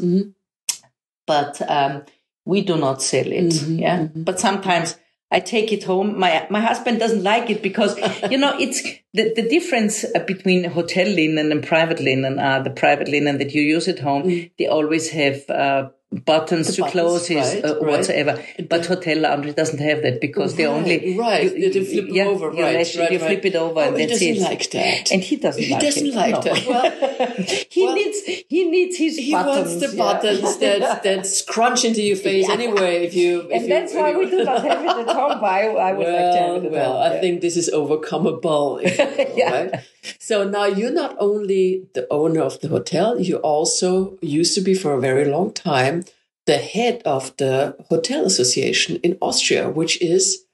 [1.26, 2.04] but um,
[2.46, 3.52] we do not sell it.
[3.68, 4.96] Yeah, but sometimes.
[5.30, 6.18] I take it home.
[6.18, 7.96] My my husband doesn't like it because
[8.30, 8.82] you know it's
[9.14, 13.54] the, the difference uh, between hotel linen and private linen are the private linen that
[13.54, 14.50] you use at home.
[14.58, 17.82] They always have uh, buttons The to buttons, close it right, uh, right.
[17.82, 18.44] whatsoever.
[18.68, 21.56] But hotel laundry doesn't have that because they only right.
[21.56, 23.20] You, They flip yeah, over, you right, right, you right.
[23.20, 24.40] flip it over, Oh, and he that's doesn't it.
[24.40, 25.12] like that.
[25.12, 26.14] And he doesn't He like doesn't it.
[26.14, 26.40] like No.
[26.40, 26.66] that.
[26.66, 27.30] Well,
[27.70, 29.68] he well, needs he needs his he buttons.
[29.70, 30.02] wants the yeah.
[30.02, 32.54] buttons that that scrunch into your face Yeah.
[32.54, 33.04] anyway.
[33.06, 35.44] If you, if and you, that's why we do not have it at home.
[35.44, 37.12] I, I would like to have Well, it at well, home.
[37.12, 38.80] I think this is overcomeable.
[38.82, 39.80] if you will, Yeah.
[40.18, 44.74] So now you're not only the owner of the hotel, you also used to be
[44.74, 46.04] for a very long time
[46.46, 50.44] the head of the hotel association in Austria, which is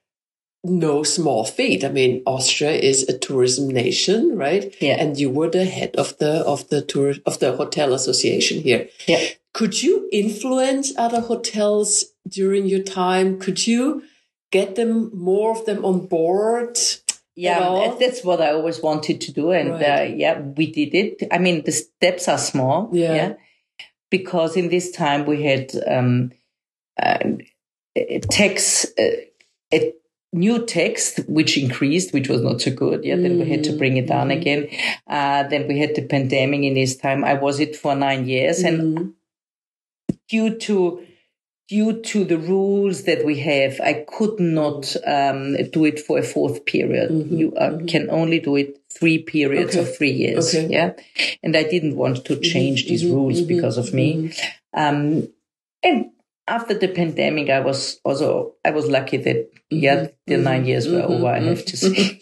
[0.65, 1.85] no small feat.
[1.85, 4.75] I mean, Austria is a tourism nation, right?
[4.81, 4.97] Yeah.
[4.99, 8.89] And you were the head of the of the tour of the hotel association here.
[9.07, 9.25] Yeah.
[9.55, 13.39] Could you influence other hotels during your time?
[13.39, 14.03] Could you
[14.51, 16.79] get them more of them on board?
[17.37, 19.83] Yeah, that's what I always wanted to do, and right.
[19.83, 21.29] uh, yeah, we did it.
[21.31, 23.35] I mean, the steps are small, yeah, yeah?
[24.11, 26.33] because in this time we had um,
[27.01, 27.19] uh,
[28.31, 29.11] tax, uh,
[29.71, 29.93] a
[30.33, 33.05] new text which increased, which was not so good.
[33.05, 33.23] Yeah, mm.
[33.23, 34.41] then we had to bring it down mm.
[34.41, 34.69] again.
[35.07, 37.23] Uh, then we had the pandemic in this time.
[37.23, 38.69] I was it for nine years, mm.
[38.69, 39.15] and
[40.27, 41.05] due to
[41.69, 46.23] due to the rules that we have, I could not um, do it for a
[46.23, 47.11] fourth period.
[47.11, 47.87] Mm-hmm, you uh, mm-hmm.
[47.87, 49.81] can only do it three periods okay.
[49.81, 50.55] of three years.
[50.55, 50.69] Okay.
[50.69, 50.93] Yeah.
[51.43, 54.17] And I didn't want to mm-hmm, change mm-hmm, these rules mm-hmm, because of me.
[54.17, 54.79] Mm-hmm.
[54.79, 55.29] Um,
[55.83, 56.11] and
[56.47, 61.03] after the pandemic, I was also, I was lucky that, yeah, the nine years were
[61.03, 62.21] over, I have to say.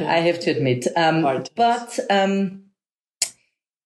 [0.06, 0.86] I have to admit.
[0.96, 1.22] Um,
[1.56, 2.69] but, um,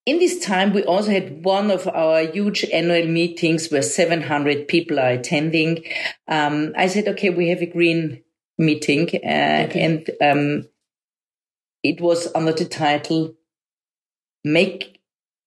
[0.06, 5.00] in this time, we also had one of our huge annual meetings where 700 people
[5.00, 5.84] are attending.
[6.28, 8.22] Um, I said, okay, we have a green
[8.58, 9.80] meeting, uh, okay.
[9.80, 10.68] and um,
[11.82, 13.34] it was under the title
[14.44, 15.00] "Make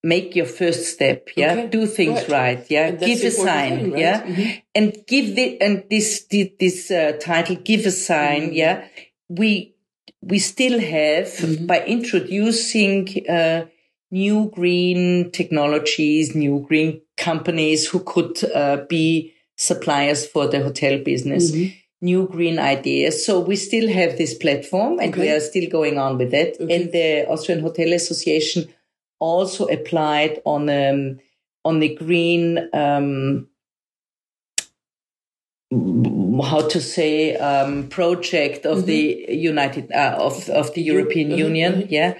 [0.03, 1.67] Make Your First Step." Yeah, okay.
[1.67, 2.57] do things right.
[2.57, 3.77] right yeah, give a sign.
[3.77, 3.99] Thing, right?
[3.99, 4.59] Yeah, mm-hmm.
[4.75, 8.47] and give the and this this uh, title, give a sign.
[8.47, 8.53] Mm-hmm.
[8.53, 8.87] Yeah,
[9.29, 9.75] we
[10.21, 11.65] we still have mm-hmm.
[11.65, 13.07] by introducing.
[13.29, 13.67] Uh,
[14.11, 21.51] new green technologies, new green companies who could uh, be suppliers for the hotel business.
[21.51, 21.75] Mm-hmm.
[21.99, 23.25] New green ideas.
[23.25, 25.21] So we still have this platform and okay.
[25.21, 26.55] we are still going on with it.
[26.59, 26.75] Okay.
[26.75, 28.71] And the Austrian Hotel Association
[29.19, 31.19] also applied on um,
[31.65, 33.47] on the green um,
[36.43, 38.87] how to say um, project of mm-hmm.
[38.87, 41.39] the United uh, of of the European mm-hmm.
[41.39, 41.93] Union, mm-hmm.
[41.93, 42.17] yeah,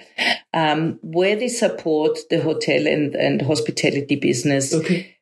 [0.52, 5.16] um, where they support the hotel and and hospitality business okay.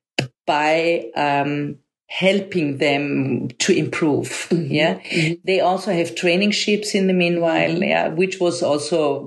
[0.47, 4.29] by um, helping them to improve.
[4.51, 4.72] Mm-hmm.
[4.72, 4.99] Yeah.
[4.99, 5.35] Mm-hmm.
[5.45, 7.70] They also have training ships in the meanwhile.
[7.70, 7.83] Mm-hmm.
[7.83, 8.09] Yeah.
[8.09, 9.27] Which was also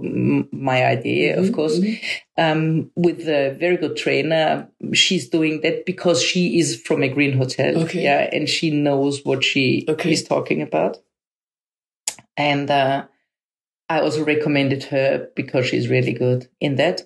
[0.51, 1.53] my idea, of mm-hmm.
[1.53, 1.79] course.
[1.79, 2.41] Mm-hmm.
[2.41, 4.69] Um, with a very good trainer.
[4.93, 7.77] She's doing that because she is from a green hotel.
[7.83, 8.03] Okay.
[8.03, 8.29] Yeah.
[8.31, 10.13] And she knows what she okay.
[10.13, 10.97] is talking about.
[12.37, 13.07] And, uh,
[13.89, 17.01] I also recommended her because she's really good in that.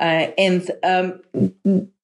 [0.00, 1.20] Uh, and um,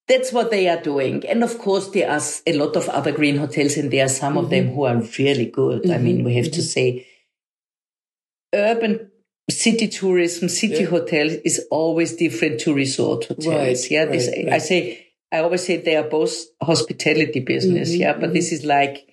[0.06, 1.26] that's what they are doing.
[1.26, 4.34] And of course, there are a lot of other green hotels, and there are some
[4.34, 4.44] mm-hmm.
[4.44, 4.74] of them mm-hmm.
[4.74, 5.82] who are really good.
[5.82, 5.92] Mm-hmm.
[5.92, 6.54] I mean, we have mm-hmm.
[6.54, 7.06] to say,
[8.54, 9.10] urban
[9.50, 10.90] city tourism, city yeah.
[10.90, 13.46] hotel is always different to resort hotels.
[13.46, 17.90] Right, yeah, this, right, I say, I always say they are both hospitality business.
[17.90, 18.56] Mm-hmm, yeah, but this mm-hmm.
[18.56, 19.08] is like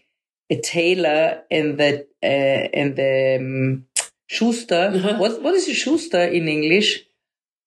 [0.49, 3.85] a tailor and the uh, and the um,
[4.27, 4.91] Schuster.
[4.93, 5.17] Uh-huh.
[5.17, 7.03] What what is a Schuster in English?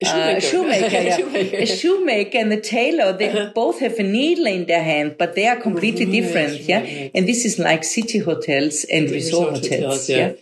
[0.01, 0.31] A shoemaker.
[0.31, 1.17] Uh, a shoemaker, yeah.
[1.17, 1.57] shoemaker.
[1.57, 3.53] a shoemaker and the tailor, they uh-huh.
[3.53, 6.13] both have a needle in their hand, but they are completely mm-hmm.
[6.13, 6.61] different.
[6.61, 6.81] Yeah.
[6.81, 7.11] Right.
[7.15, 9.83] And this is like city hotels and resort, resort, hotels.
[9.83, 10.17] hotels yeah.
[10.17, 10.33] yeah.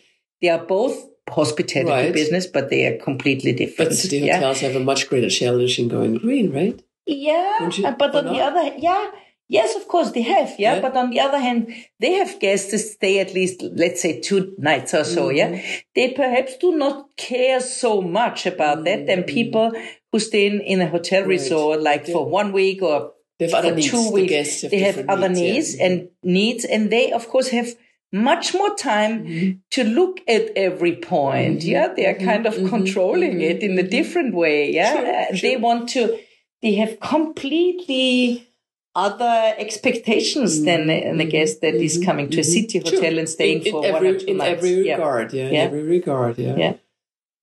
[0.42, 0.96] They are both
[1.30, 2.12] hospitality right.
[2.12, 3.90] business, but they are completely different.
[3.90, 6.78] But city hotels have a much greater challenge in going green, right?
[7.06, 7.70] Yeah.
[7.98, 9.10] But on the other, yeah.
[9.48, 10.74] Yes, of course they have, yeah?
[10.74, 10.80] yeah?
[10.80, 14.54] But on the other hand, they have guests to stay at least, let's say, two
[14.58, 15.54] nights or so, mm-hmm.
[15.54, 15.62] yeah?
[15.94, 18.84] They perhaps do not care so much about mm-hmm.
[18.84, 19.34] that than mm-hmm.
[19.34, 19.72] people
[20.10, 21.28] who stay in, in a hotel right.
[21.28, 22.14] resort, like yeah.
[22.14, 24.62] for one week or for two weeks.
[24.62, 25.86] The they have other needs, needs yeah.
[25.86, 27.68] and needs, and they, of course, have
[28.12, 29.58] much more time mm-hmm.
[29.70, 31.60] to look at every point.
[31.60, 31.68] Mm-hmm.
[31.68, 32.68] Yeah, they are kind of mm-hmm.
[32.68, 33.58] controlling mm-hmm.
[33.58, 34.72] it in a different way.
[34.72, 35.50] Yeah, sure, uh, sure.
[35.50, 36.18] they want to.
[36.62, 38.48] They have completely
[38.96, 42.06] other expectations than, than a guest that is mm-hmm.
[42.06, 42.50] coming to a mm-hmm.
[42.50, 43.18] city hotel True.
[43.18, 44.56] and staying in, in for every, one or two in nights.
[44.56, 45.44] every regard, yeah.
[45.44, 45.50] yeah.
[45.50, 46.56] In every regard, yeah.
[46.56, 46.74] yeah.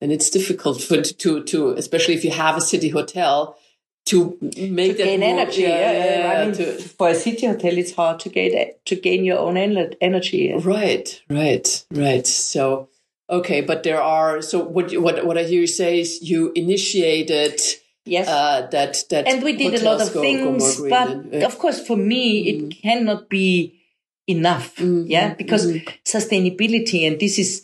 [0.01, 3.55] And it's difficult for to to especially if you have a city hotel
[4.07, 5.61] to make to that gain more, energy.
[5.61, 6.65] Yeah, yeah, yeah I mean, to,
[6.97, 10.53] for a city hotel, it's hard to get to gain your own energy.
[10.57, 12.27] Right, right, right.
[12.27, 12.89] So
[13.29, 17.61] okay, but there are so what what what I hear you say is you initiated
[18.05, 18.27] Yes.
[18.27, 21.95] Uh, that that and we did a lot of things, but uh, of course, for
[21.95, 22.71] me, mm.
[22.71, 23.81] it cannot be
[24.27, 24.75] enough.
[24.75, 25.09] Mm-hmm.
[25.09, 25.87] Yeah, because mm-hmm.
[26.03, 27.63] sustainability, and this is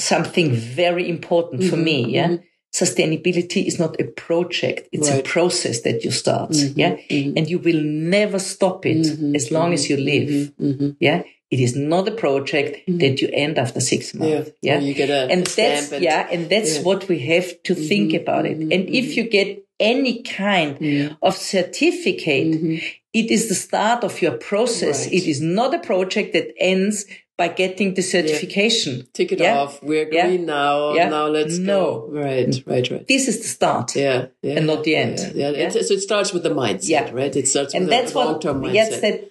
[0.00, 1.70] something very important mm-hmm.
[1.70, 2.12] for me.
[2.12, 2.44] Yeah, mm-hmm.
[2.74, 5.20] sustainability is not a project; it's right.
[5.20, 6.50] a process that you start.
[6.50, 6.80] Mm-hmm.
[6.80, 7.38] Yeah, mm-hmm.
[7.38, 9.06] and you will never stop it
[9.36, 10.52] as long as you live.
[10.98, 11.22] Yeah,
[11.54, 12.98] it is not a project mm-hmm.
[12.98, 14.50] that you end after six months.
[14.60, 14.74] Yeah.
[14.74, 14.80] yeah?
[14.80, 16.26] You get a, and a that's, and, yeah.
[16.28, 16.82] And that's yeah.
[16.82, 17.88] what we have to mm-hmm.
[17.90, 18.56] think about it.
[18.58, 19.18] And if mm-hmm.
[19.18, 21.14] you get any kind mm-hmm.
[21.22, 22.86] of certificate, mm-hmm.
[23.20, 25.04] it is the start of your process.
[25.04, 25.14] Right.
[25.14, 27.04] It is not a project that ends
[27.38, 28.96] by getting the certification.
[28.96, 29.02] Yeah.
[29.12, 29.58] Tick it yeah?
[29.58, 29.80] off.
[29.80, 30.56] We're green yeah?
[30.58, 30.94] now.
[30.94, 31.08] Yeah?
[31.08, 32.08] Now let's no.
[32.08, 32.20] go.
[32.20, 33.06] Right, right, right.
[33.06, 33.94] This is the start.
[33.94, 34.26] Yeah.
[34.42, 35.18] yeah and not the end.
[35.36, 35.50] Yeah.
[35.50, 35.68] yeah.
[35.68, 37.10] It, so it starts with the mindset, yeah.
[37.12, 37.34] right?
[37.36, 38.74] It starts and with that's a long-term what, mindset.
[38.74, 39.30] Yes, that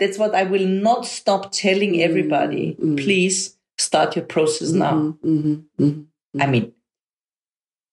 [0.00, 2.76] that's what I will not stop telling everybody.
[2.96, 5.16] Please start your process now.
[5.24, 6.00] Mm-hmm.
[6.40, 6.72] I mean,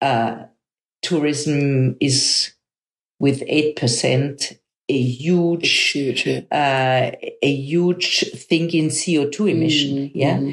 [0.01, 0.45] uh,
[1.01, 2.53] tourism is
[3.19, 4.57] with 8%
[4.89, 6.27] a huge, Huge.
[6.27, 10.11] Uh, a huge thing in CO2 emission.
[10.13, 10.51] Yeah.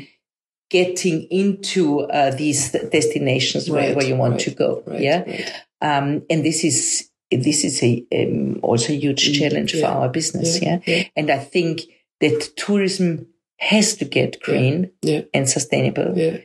[0.70, 4.82] Getting into uh, these destinations where, Right, where you want right, to go.
[4.86, 5.00] Right.
[5.00, 5.60] yeah.
[5.80, 10.08] Um, and this is, this is a, um, also a huge challenge for Mm, our
[10.08, 10.60] business.
[10.62, 10.78] Yeah.
[10.86, 11.04] yeah.
[11.16, 11.82] And I think
[12.20, 13.26] that tourism
[13.58, 15.22] has to get green Yeah.
[15.32, 16.38] and sustainable, Yeah.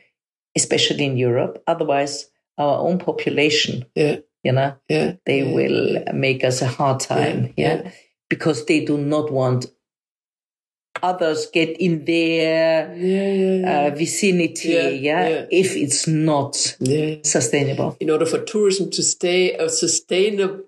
[0.56, 1.62] especially in Europe.
[1.68, 2.28] Otherwise,
[2.58, 4.18] our own population, Yeah.
[4.44, 5.14] you know, Yeah.
[5.26, 5.54] they yeah.
[5.54, 7.54] will make us a hard time.
[7.58, 7.92] Yeah, Yeah.
[8.30, 9.68] Because they do not want
[11.02, 13.34] others get in their Yeah.
[13.34, 13.54] Yeah.
[13.56, 13.88] Yeah.
[13.88, 14.70] uh, vicinity.
[14.70, 15.46] Yeah, Yeah, yeah.
[15.52, 17.16] If it's not yeah.
[17.24, 17.96] sustainable.
[18.00, 20.64] In order for tourism to stay a sustainable.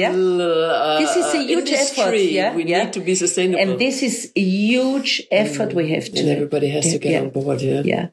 [0.00, 0.12] Yeah.
[0.12, 2.84] uh, This is a huge industry, effort, yeah, we yeah.
[2.84, 6.68] need to be sustainable, And this is a huge effort we have to and everybody
[6.76, 7.20] has to get yeah.
[7.24, 7.58] on board.
[7.62, 7.82] Yeah.
[7.92, 8.06] Yeah.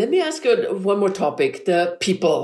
[0.00, 0.54] Let me ask you
[0.92, 2.38] one more topic: the people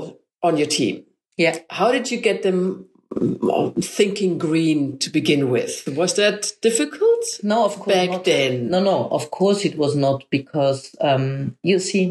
[0.47, 0.95] on your team.
[1.43, 1.55] Yeah.
[1.69, 5.73] How did you get them mm, thinking green to begin with?
[6.01, 8.23] Was that difficult No, of course back not.
[8.25, 8.69] then?
[8.73, 12.03] No, no, of course it was not because um, you see,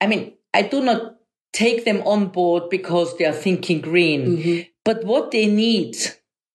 [0.00, 0.22] I mean,
[0.54, 1.00] I do not
[1.52, 4.66] take them on board because they are thinking green, Mhm.
[4.86, 5.94] But what they need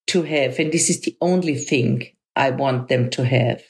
[0.08, 1.94] to have, and this is the only thing
[2.36, 3.62] I want them to have,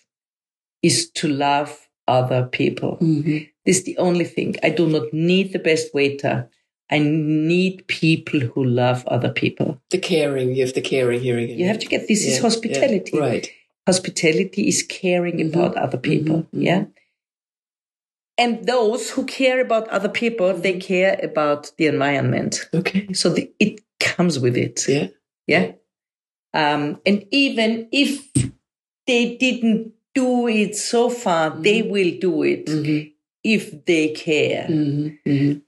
[0.89, 1.71] is to love
[2.07, 2.97] other people.
[3.01, 3.49] Mhm.
[3.65, 4.55] This is the only thing.
[4.67, 6.35] I do not need the best waiter.
[6.89, 9.69] I need people who love other people.
[9.91, 11.57] The caring, you have the caring here again.
[11.59, 13.11] You have to get this is hospitality.
[13.17, 13.47] yeah, right?
[13.87, 15.47] hospitality is caring Mhm.
[15.49, 16.63] about other people Mhm, mhm.
[16.69, 16.83] yeah
[18.37, 20.87] and those who care about other people they Mm-hmm.
[20.93, 23.07] care about the environment Okay.
[23.13, 23.73] so the, it
[24.09, 25.07] comes with it Yeah.
[25.53, 25.65] yeah
[26.61, 28.11] um, and even if
[29.07, 32.99] they didn't do it so far they will do it Mhm.
[33.55, 35.17] if they care Mhm.
[35.25, 35.61] Mhm.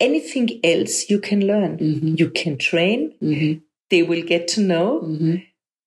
[0.00, 2.18] anything else you can learn Mhm.
[2.20, 3.62] you can train Mhm.
[3.90, 4.90] they will get to know.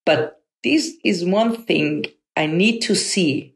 [0.06, 0.22] But
[0.64, 2.06] this is one thing
[2.38, 3.56] I need to see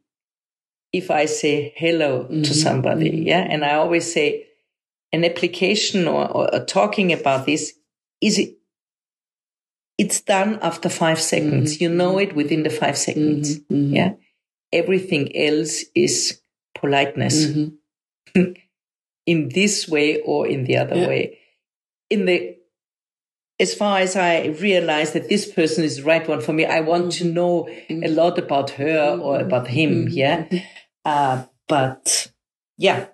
[1.00, 2.12] if I say hello
[2.48, 3.12] to somebody.
[3.32, 3.48] Yeah.
[3.50, 4.28] And I always say
[5.14, 7.64] an application or, or, or talking about this
[8.22, 8.58] is it,
[9.98, 11.78] it's done after five seconds.
[11.78, 13.60] Mhm, You know it within the five seconds.
[13.60, 13.66] Mhm.
[13.70, 13.96] Mhm.
[13.96, 14.14] Yeah.
[14.74, 16.42] Everything else is
[16.74, 17.74] politeness Mhm.
[19.26, 21.08] in this way or in the other Yeah.
[21.08, 21.38] way.
[22.10, 22.58] In the
[23.60, 26.80] as far as I realize that this person is the right one for me, I
[26.82, 30.08] want to know a lot about her or about him.
[30.10, 30.46] Yeah.
[31.06, 32.32] Uh, but
[32.80, 33.06] yeah,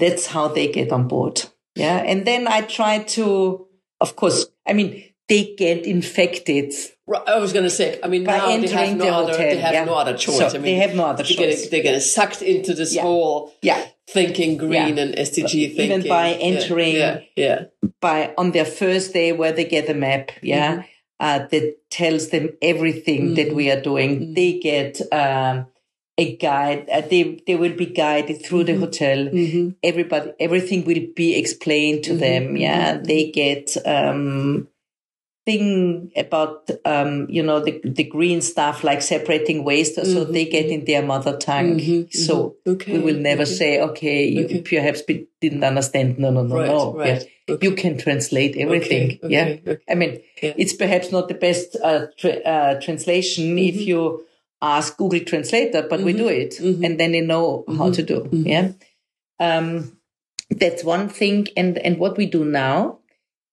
[0.00, 1.44] that's how they get on board.
[1.76, 1.98] Yeah.
[1.98, 3.67] And then I try to,
[4.00, 6.72] of course, I mean, they get infected
[7.10, 7.98] Right, I was going to say.
[8.02, 9.32] I mean, by now they entering have no the other.
[9.32, 9.48] hotel.
[9.48, 9.84] They have yeah.
[9.84, 10.36] no other choice.
[10.38, 11.62] So I mean, they have no other choice.
[11.62, 13.00] Get, they get sucked into this Yeah.
[13.02, 13.82] whole yeah.
[14.10, 15.04] thinking green Yeah.
[15.04, 16.08] and SDG Even thinking.
[16.10, 17.20] by entering- Yeah.
[17.34, 17.64] Yeah.
[18.02, 20.80] by on their first day where they get a map, yeah, Mm-hmm.
[21.20, 24.10] uh, that tells them everything that we are doing.
[24.20, 24.34] Mm-hmm.
[24.34, 25.66] They get um,
[26.18, 26.88] a guide.
[26.90, 28.80] Uh, they they will be guided through Mm-hmm.
[28.80, 29.74] the hotel.
[29.82, 32.12] Everybody, everything will be explained Mm-hmm.
[32.14, 32.56] to them.
[32.56, 34.68] Yeah, they get um,
[35.46, 40.66] thing about um, you know the the green stuff like separating waste, so they get
[40.66, 41.78] in their mother tongue.
[41.78, 42.56] Mhm, So.
[42.66, 43.54] Okay, we will never okay.
[43.60, 44.60] say, okay, you Okay.
[44.60, 46.18] perhaps be- didn't understand.
[46.18, 46.94] No, no, no, Right, no.
[46.94, 47.26] right.
[47.48, 47.56] Yeah.
[47.62, 49.18] You can translate everything.
[49.22, 49.56] Yeah.
[49.88, 50.52] I mean, Yeah.
[50.58, 53.68] it's perhaps not the best uh, tra- uh, translation Mm-hmm.
[53.70, 54.24] if you
[54.60, 56.84] ask Google Translator, but we do it Mm-hmm.
[56.84, 58.28] and then they know how to do.
[58.32, 58.72] Yeah.
[59.40, 59.98] Um,
[60.50, 61.48] that's one thing.
[61.56, 62.98] And, and what we do now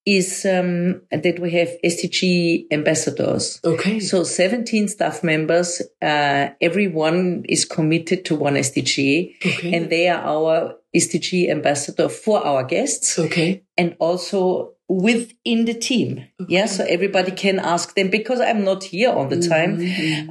[0.04, 3.60] is um, that we have SDG ambassadors.
[3.64, 3.98] Okay.
[4.00, 9.74] So 17 staff members, uh, everyone is committed to one SDG Okay.
[9.74, 13.64] and they are our SDG ambassador for our guests okay.
[13.76, 16.26] and also within the team.
[16.48, 16.66] Yeah.
[16.66, 19.80] So everybody can ask them because I'm not here all the time.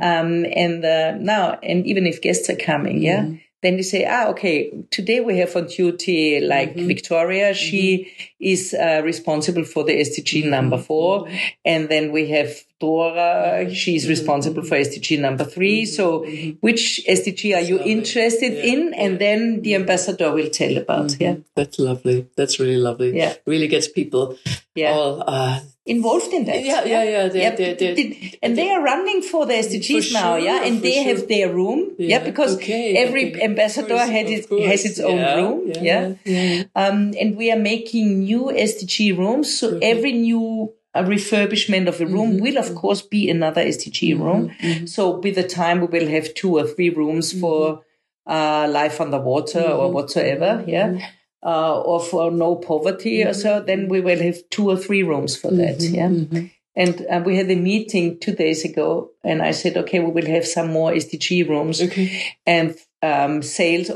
[0.02, 3.32] Um, and, uh, now, and even if guests are coming, yeah.
[3.62, 7.54] Then they say, ah, okay, today we have on duty like Victoria.
[7.56, 11.28] She is uh, responsible for the SDG number four.
[11.64, 13.74] And then we have Dora.
[13.74, 15.86] She is responsible for SDG number three.
[15.86, 16.26] So
[16.62, 18.94] which SDG are you interested in?
[18.94, 21.16] And then the ambassador will tell about.
[21.20, 21.36] Yeah.
[21.56, 22.28] That's lovely.
[22.36, 23.16] That's really lovely.
[23.16, 23.34] Yeah.
[23.46, 24.38] Really gets people
[24.76, 24.92] Yeah.
[24.92, 25.24] all.
[25.26, 26.64] Uh, involved in that.
[26.66, 30.14] Yeah, yeah, yeah, they- they- they- th- and they are running for the SDGs For
[30.14, 31.04] now, yeah, and they sure.
[31.04, 33.42] have their room, yeah, Yeah, because okay, every okay.
[33.44, 36.14] Ambassador course, had it, has its own Yeah, room, yeah, yeah.
[36.26, 36.64] yeah.
[36.76, 42.06] Um, and we are making new SDG rooms, so every new a refurbishment of a
[42.06, 42.44] room Mm-hmm.
[42.44, 44.88] will of course be another SDG room.
[44.88, 47.42] So with the time we will have two or three rooms Mm-hmm.
[47.42, 47.82] for
[48.28, 50.64] uh, life underwater or whatsoever.
[50.66, 50.88] Yeah.
[50.90, 51.04] Mm-hmm.
[51.44, 55.36] Uh, or for no poverty or so, then we will have two or three rooms
[55.36, 55.78] for that.
[55.78, 56.36] Mm-hmm.
[56.36, 56.48] Yeah.
[56.76, 60.26] And uh, we had a meeting two days ago, and I said, okay, we will
[60.26, 61.82] have some more SDG rooms.
[61.84, 62.34] Okay.
[62.48, 62.76] And
[63.06, 63.90] um, sales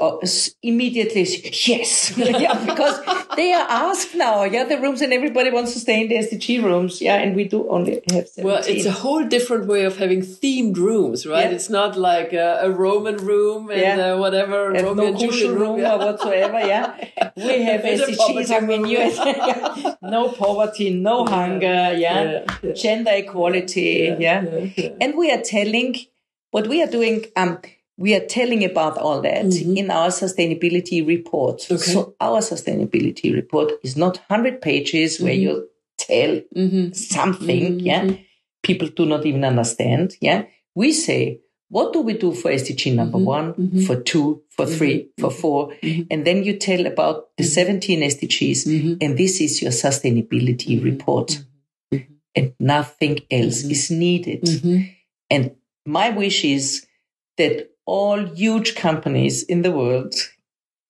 [0.62, 1.24] immediately,
[1.68, 2.98] yes, yeah, because
[3.36, 6.64] they are asked now, yeah, the rooms, and everybody wants to stay in the SDG
[6.64, 8.44] rooms, yeah, and we do only have 17.
[8.44, 11.46] Well, it's a whole different way of having themed rooms, right?
[11.46, 11.56] Yeah.
[11.56, 14.14] It's not like a, a Roman room and Yeah.
[14.14, 15.96] uh, whatever have Romeo no and cushion room yeah.
[15.96, 16.96] or whatsoever, yeah.
[17.36, 19.00] We have SDGs, I mean, you,
[20.02, 22.46] no poverty, no hunger, yeah.
[22.76, 24.44] Gender equality, yeah.
[24.76, 24.90] yeah.
[25.02, 25.96] And we are telling
[26.52, 27.26] what we are doing.
[27.36, 27.60] Um,
[28.00, 29.76] we are telling about all that mm-hmm.
[29.78, 31.58] in our sustainability report.
[31.60, 31.74] Mm-hmm.
[31.76, 31.92] Okay.
[31.94, 35.42] So our sustainability report is not hundred pages where Mm-hmm.
[35.42, 36.94] you tell mm-hmm.
[36.94, 37.64] something.
[37.80, 37.86] Mm-hmm.
[37.92, 38.14] Yeah,
[38.64, 40.16] people do not even understand.
[40.22, 40.46] Yeah,
[40.76, 43.26] we say what do we do for SDG number Mm-hmm.
[43.26, 45.74] one, for two, for 3 for 4
[46.10, 48.94] and then you tell about the seventeen SDGs, Mm-hmm.
[49.02, 51.44] and this is your sustainability report,
[52.36, 53.72] and nothing else Mm-hmm.
[53.72, 54.50] is needed.
[55.30, 56.86] And my wish is
[57.38, 60.14] that all huge companies in the world,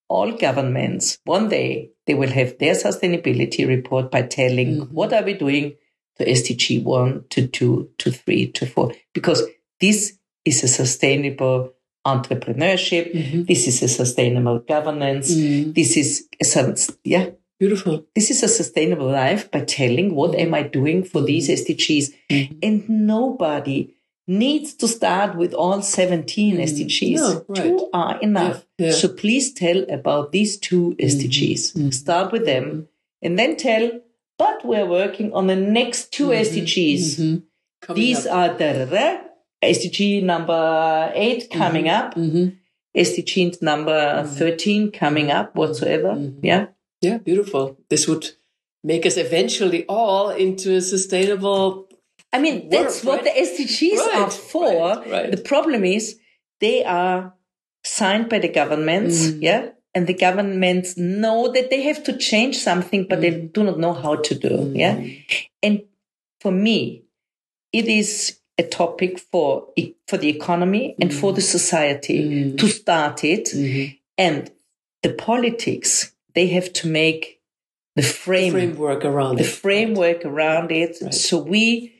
[0.09, 4.93] all governments, one day they will have their sustainability report by telling mm-hmm.
[4.93, 5.75] what are we doing
[6.17, 9.43] to SDG 1, to 2, to 3, to 4, because
[9.79, 11.71] this is a sustainable
[12.05, 13.15] entrepreneurship.
[13.15, 13.43] Mm-hmm.
[13.43, 15.33] This is a sustainable governance.
[15.33, 15.71] Mm-hmm.
[15.71, 17.29] This is a, yeah,
[17.59, 18.05] Beautiful.
[18.13, 22.13] this is a sustainable life by telling what am I doing for these SDGs.
[22.61, 23.93] And nobody
[24.29, 26.63] needs to start with all 17 mm.
[26.63, 27.15] SDGs.
[27.15, 27.57] No, right.
[27.57, 28.65] Two are enough.
[28.77, 28.93] Yeah, yeah.
[28.93, 31.05] So please tell about these two mm-hmm.
[31.05, 31.73] SDGs.
[31.73, 31.89] Mm-hmm.
[31.89, 32.81] Start with them mm-hmm.
[33.23, 33.91] and then tell,
[34.37, 37.43] but we're working on the next 2 SDGs.
[37.81, 38.35] Coming These up.
[38.35, 39.21] are da, da, da,
[39.63, 42.15] SDG number 8 coming up.
[42.15, 46.31] SDG number 13 coming up whatsoever.
[46.41, 46.67] Yeah.
[47.01, 47.77] Yeah, beautiful.
[47.89, 48.29] This would
[48.83, 51.88] make us eventually all into a sustainable.
[52.31, 53.35] I mean, that's Work, what right?
[53.35, 55.03] the SDGs Right, are for.
[55.09, 55.31] right.
[55.31, 56.17] The problem is
[56.61, 57.33] they are
[57.83, 59.41] signed by the governments, Mm.
[59.41, 63.21] yeah, and the governments know that they have to change something, but Mm.
[63.21, 65.01] they do not know how to do, yeah.
[65.63, 65.83] And
[66.39, 67.03] for me,
[67.73, 69.69] it is a topic for
[70.07, 71.35] for the economy and for Mm.
[71.35, 73.53] the society to start it,
[74.17, 74.51] and
[75.01, 77.39] the politics they have to make
[77.95, 79.47] the frame Framework around the it.
[79.47, 80.95] framework around it.
[81.13, 81.93] So we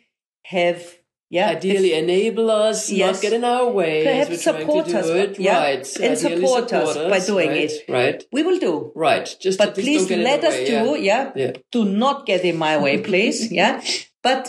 [0.50, 0.82] have,
[1.30, 3.16] yeah, Ideally, enable us, Yes.
[3.16, 4.04] not get in our way.
[4.04, 5.40] Perhaps support us, it.
[5.40, 5.96] yeah, Right.
[5.98, 7.86] and Ideally support us by doing right, it.
[7.88, 8.24] Right.
[8.32, 8.92] we will do.
[8.96, 9.28] Right.
[9.40, 11.32] Just But please let us way, do, yeah.
[11.36, 11.52] Yeah.
[11.72, 13.52] Do not get in my way, please.
[13.60, 13.84] yeah.
[14.24, 14.44] But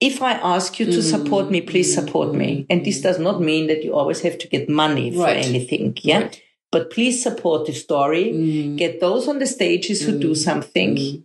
[0.00, 1.10] if I ask you to mm.
[1.14, 2.66] support me, please support me.
[2.68, 5.46] And this does not mean that you always have to get money for Right.
[5.46, 5.96] anything.
[6.02, 6.28] Yeah.
[6.72, 8.32] But please support the story.
[8.32, 8.76] Mm.
[8.76, 10.36] Get those on the stages who do mm.
[10.36, 10.96] something.
[10.96, 11.22] Mm.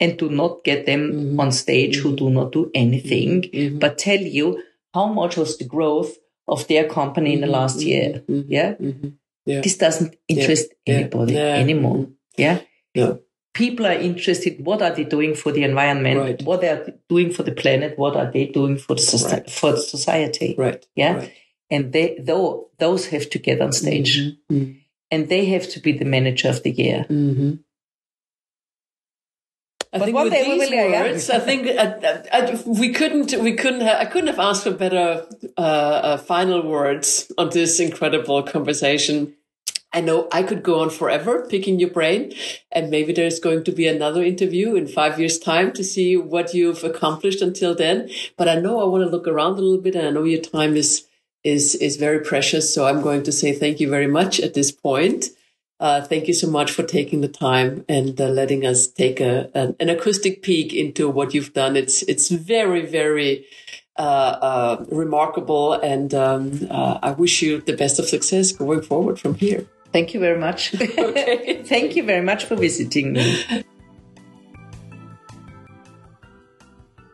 [0.00, 1.40] And do not get them mm-hmm.
[1.40, 3.78] on stage who do not do anything, mm-hmm.
[3.78, 4.62] but tell you
[4.94, 7.54] how much was the growth of their company in the mm-hmm.
[7.54, 8.22] last year.
[8.28, 8.74] Yeah.
[9.44, 9.60] Yeah.
[9.62, 10.94] This doesn't interest Yeah.
[10.94, 11.56] anybody Yeah.
[11.56, 12.08] anymore.
[12.36, 12.60] Yeah.
[12.94, 13.20] No.
[13.54, 14.64] People are interested.
[14.64, 16.20] What are they doing for the environment?
[16.20, 16.42] Right.
[16.42, 17.98] What they are doing for the planet?
[17.98, 19.50] What are they doing for the soci- Right.
[19.50, 20.54] for the society?
[20.56, 20.86] Right.
[20.94, 21.14] Yeah.
[21.16, 21.32] Right.
[21.70, 24.20] And they though those have to get on stage,
[25.10, 27.04] and they have to be the manager of the year.
[27.10, 27.52] Mm-hmm.
[29.92, 31.02] I But think one with day we these will, yeah, yeah.
[31.02, 31.96] words, I think uh,
[32.32, 35.26] uh, we couldn't, we couldn't, have, I couldn't have asked for better
[35.56, 39.34] uh, uh, final words on this incredible conversation.
[39.90, 42.34] I know I could go on forever picking your brain,
[42.70, 46.52] and maybe there's going to be another interview in five years' time to see what
[46.52, 48.10] you've accomplished until then.
[48.36, 50.42] But I know I want to look around a little bit, and I know your
[50.42, 51.06] time is
[51.42, 52.72] is is very precious.
[52.74, 55.30] So I'm going to say thank you very much at this point.
[55.80, 59.48] Uh, thank you so much for taking the time and uh, letting us take a
[59.54, 61.76] an, an acoustic peek into what you've done.
[61.76, 63.46] It's it's very very
[63.96, 69.20] uh, uh, remarkable, and um, uh, I wish you the best of success going forward
[69.20, 69.66] from here.
[69.92, 70.74] Thank you very much.
[70.98, 71.62] Okay.
[71.64, 73.64] Thank you very much for visiting me.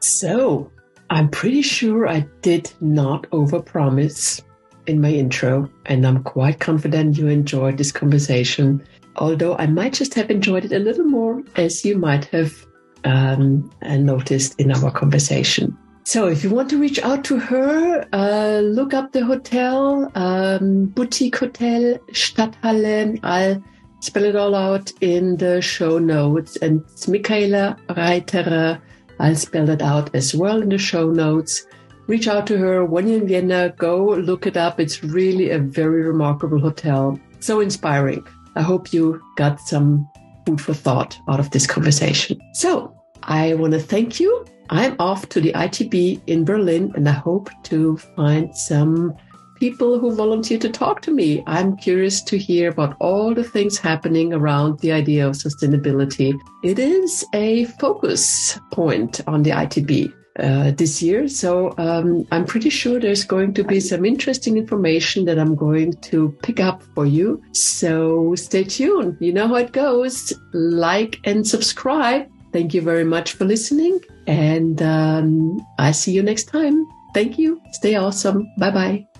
[0.00, 0.70] So,
[1.10, 4.42] I'm pretty sure I did not overpromise
[4.86, 8.84] in my intro, and I'm quite confident you enjoyed this conversation.
[9.16, 12.66] Although I might just have enjoyed it a little more, as you might have
[13.04, 15.76] um, uh, noticed in our conversation.
[16.04, 20.86] So, if you want to reach out to her, uh, look up the hotel, um,
[20.86, 23.18] Boutique Hotel Stadthalle.
[23.22, 23.62] I'll
[24.00, 26.56] spell it all out in the show notes.
[26.56, 28.80] And it's Michaela Reitterer
[29.20, 31.66] I'll spell it out as well in the show notes.
[32.06, 33.74] Reach out to her when you're in Vienna.
[33.78, 34.78] Go look it up.
[34.78, 37.18] It's really a very remarkable hotel.
[37.40, 38.26] So inspiring.
[38.56, 40.08] I hope you got some
[40.46, 42.38] food for thought out of this conversation.
[42.52, 44.44] So I want to thank you.
[44.70, 49.14] I'm off to the ITB in Berlin and I hope to find some
[49.58, 51.42] people who volunteer to talk to me.
[51.46, 56.34] I'm curious to hear about all the things happening around the idea of sustainability.
[56.62, 60.12] It is a focus point on the ITB.
[60.36, 61.28] Uh, this year.
[61.28, 65.92] So um, I'm pretty sure there's going to be some interesting information that I'm going
[66.10, 67.40] to pick up for you.
[67.52, 69.16] So stay tuned.
[69.20, 70.32] You know how it goes.
[70.52, 72.26] Like and subscribe.
[72.52, 74.00] Thank you very much for listening.
[74.26, 76.84] And um, I see you next time.
[77.14, 77.60] Thank you.
[77.70, 78.52] Stay awesome.
[78.58, 79.13] Bye bye.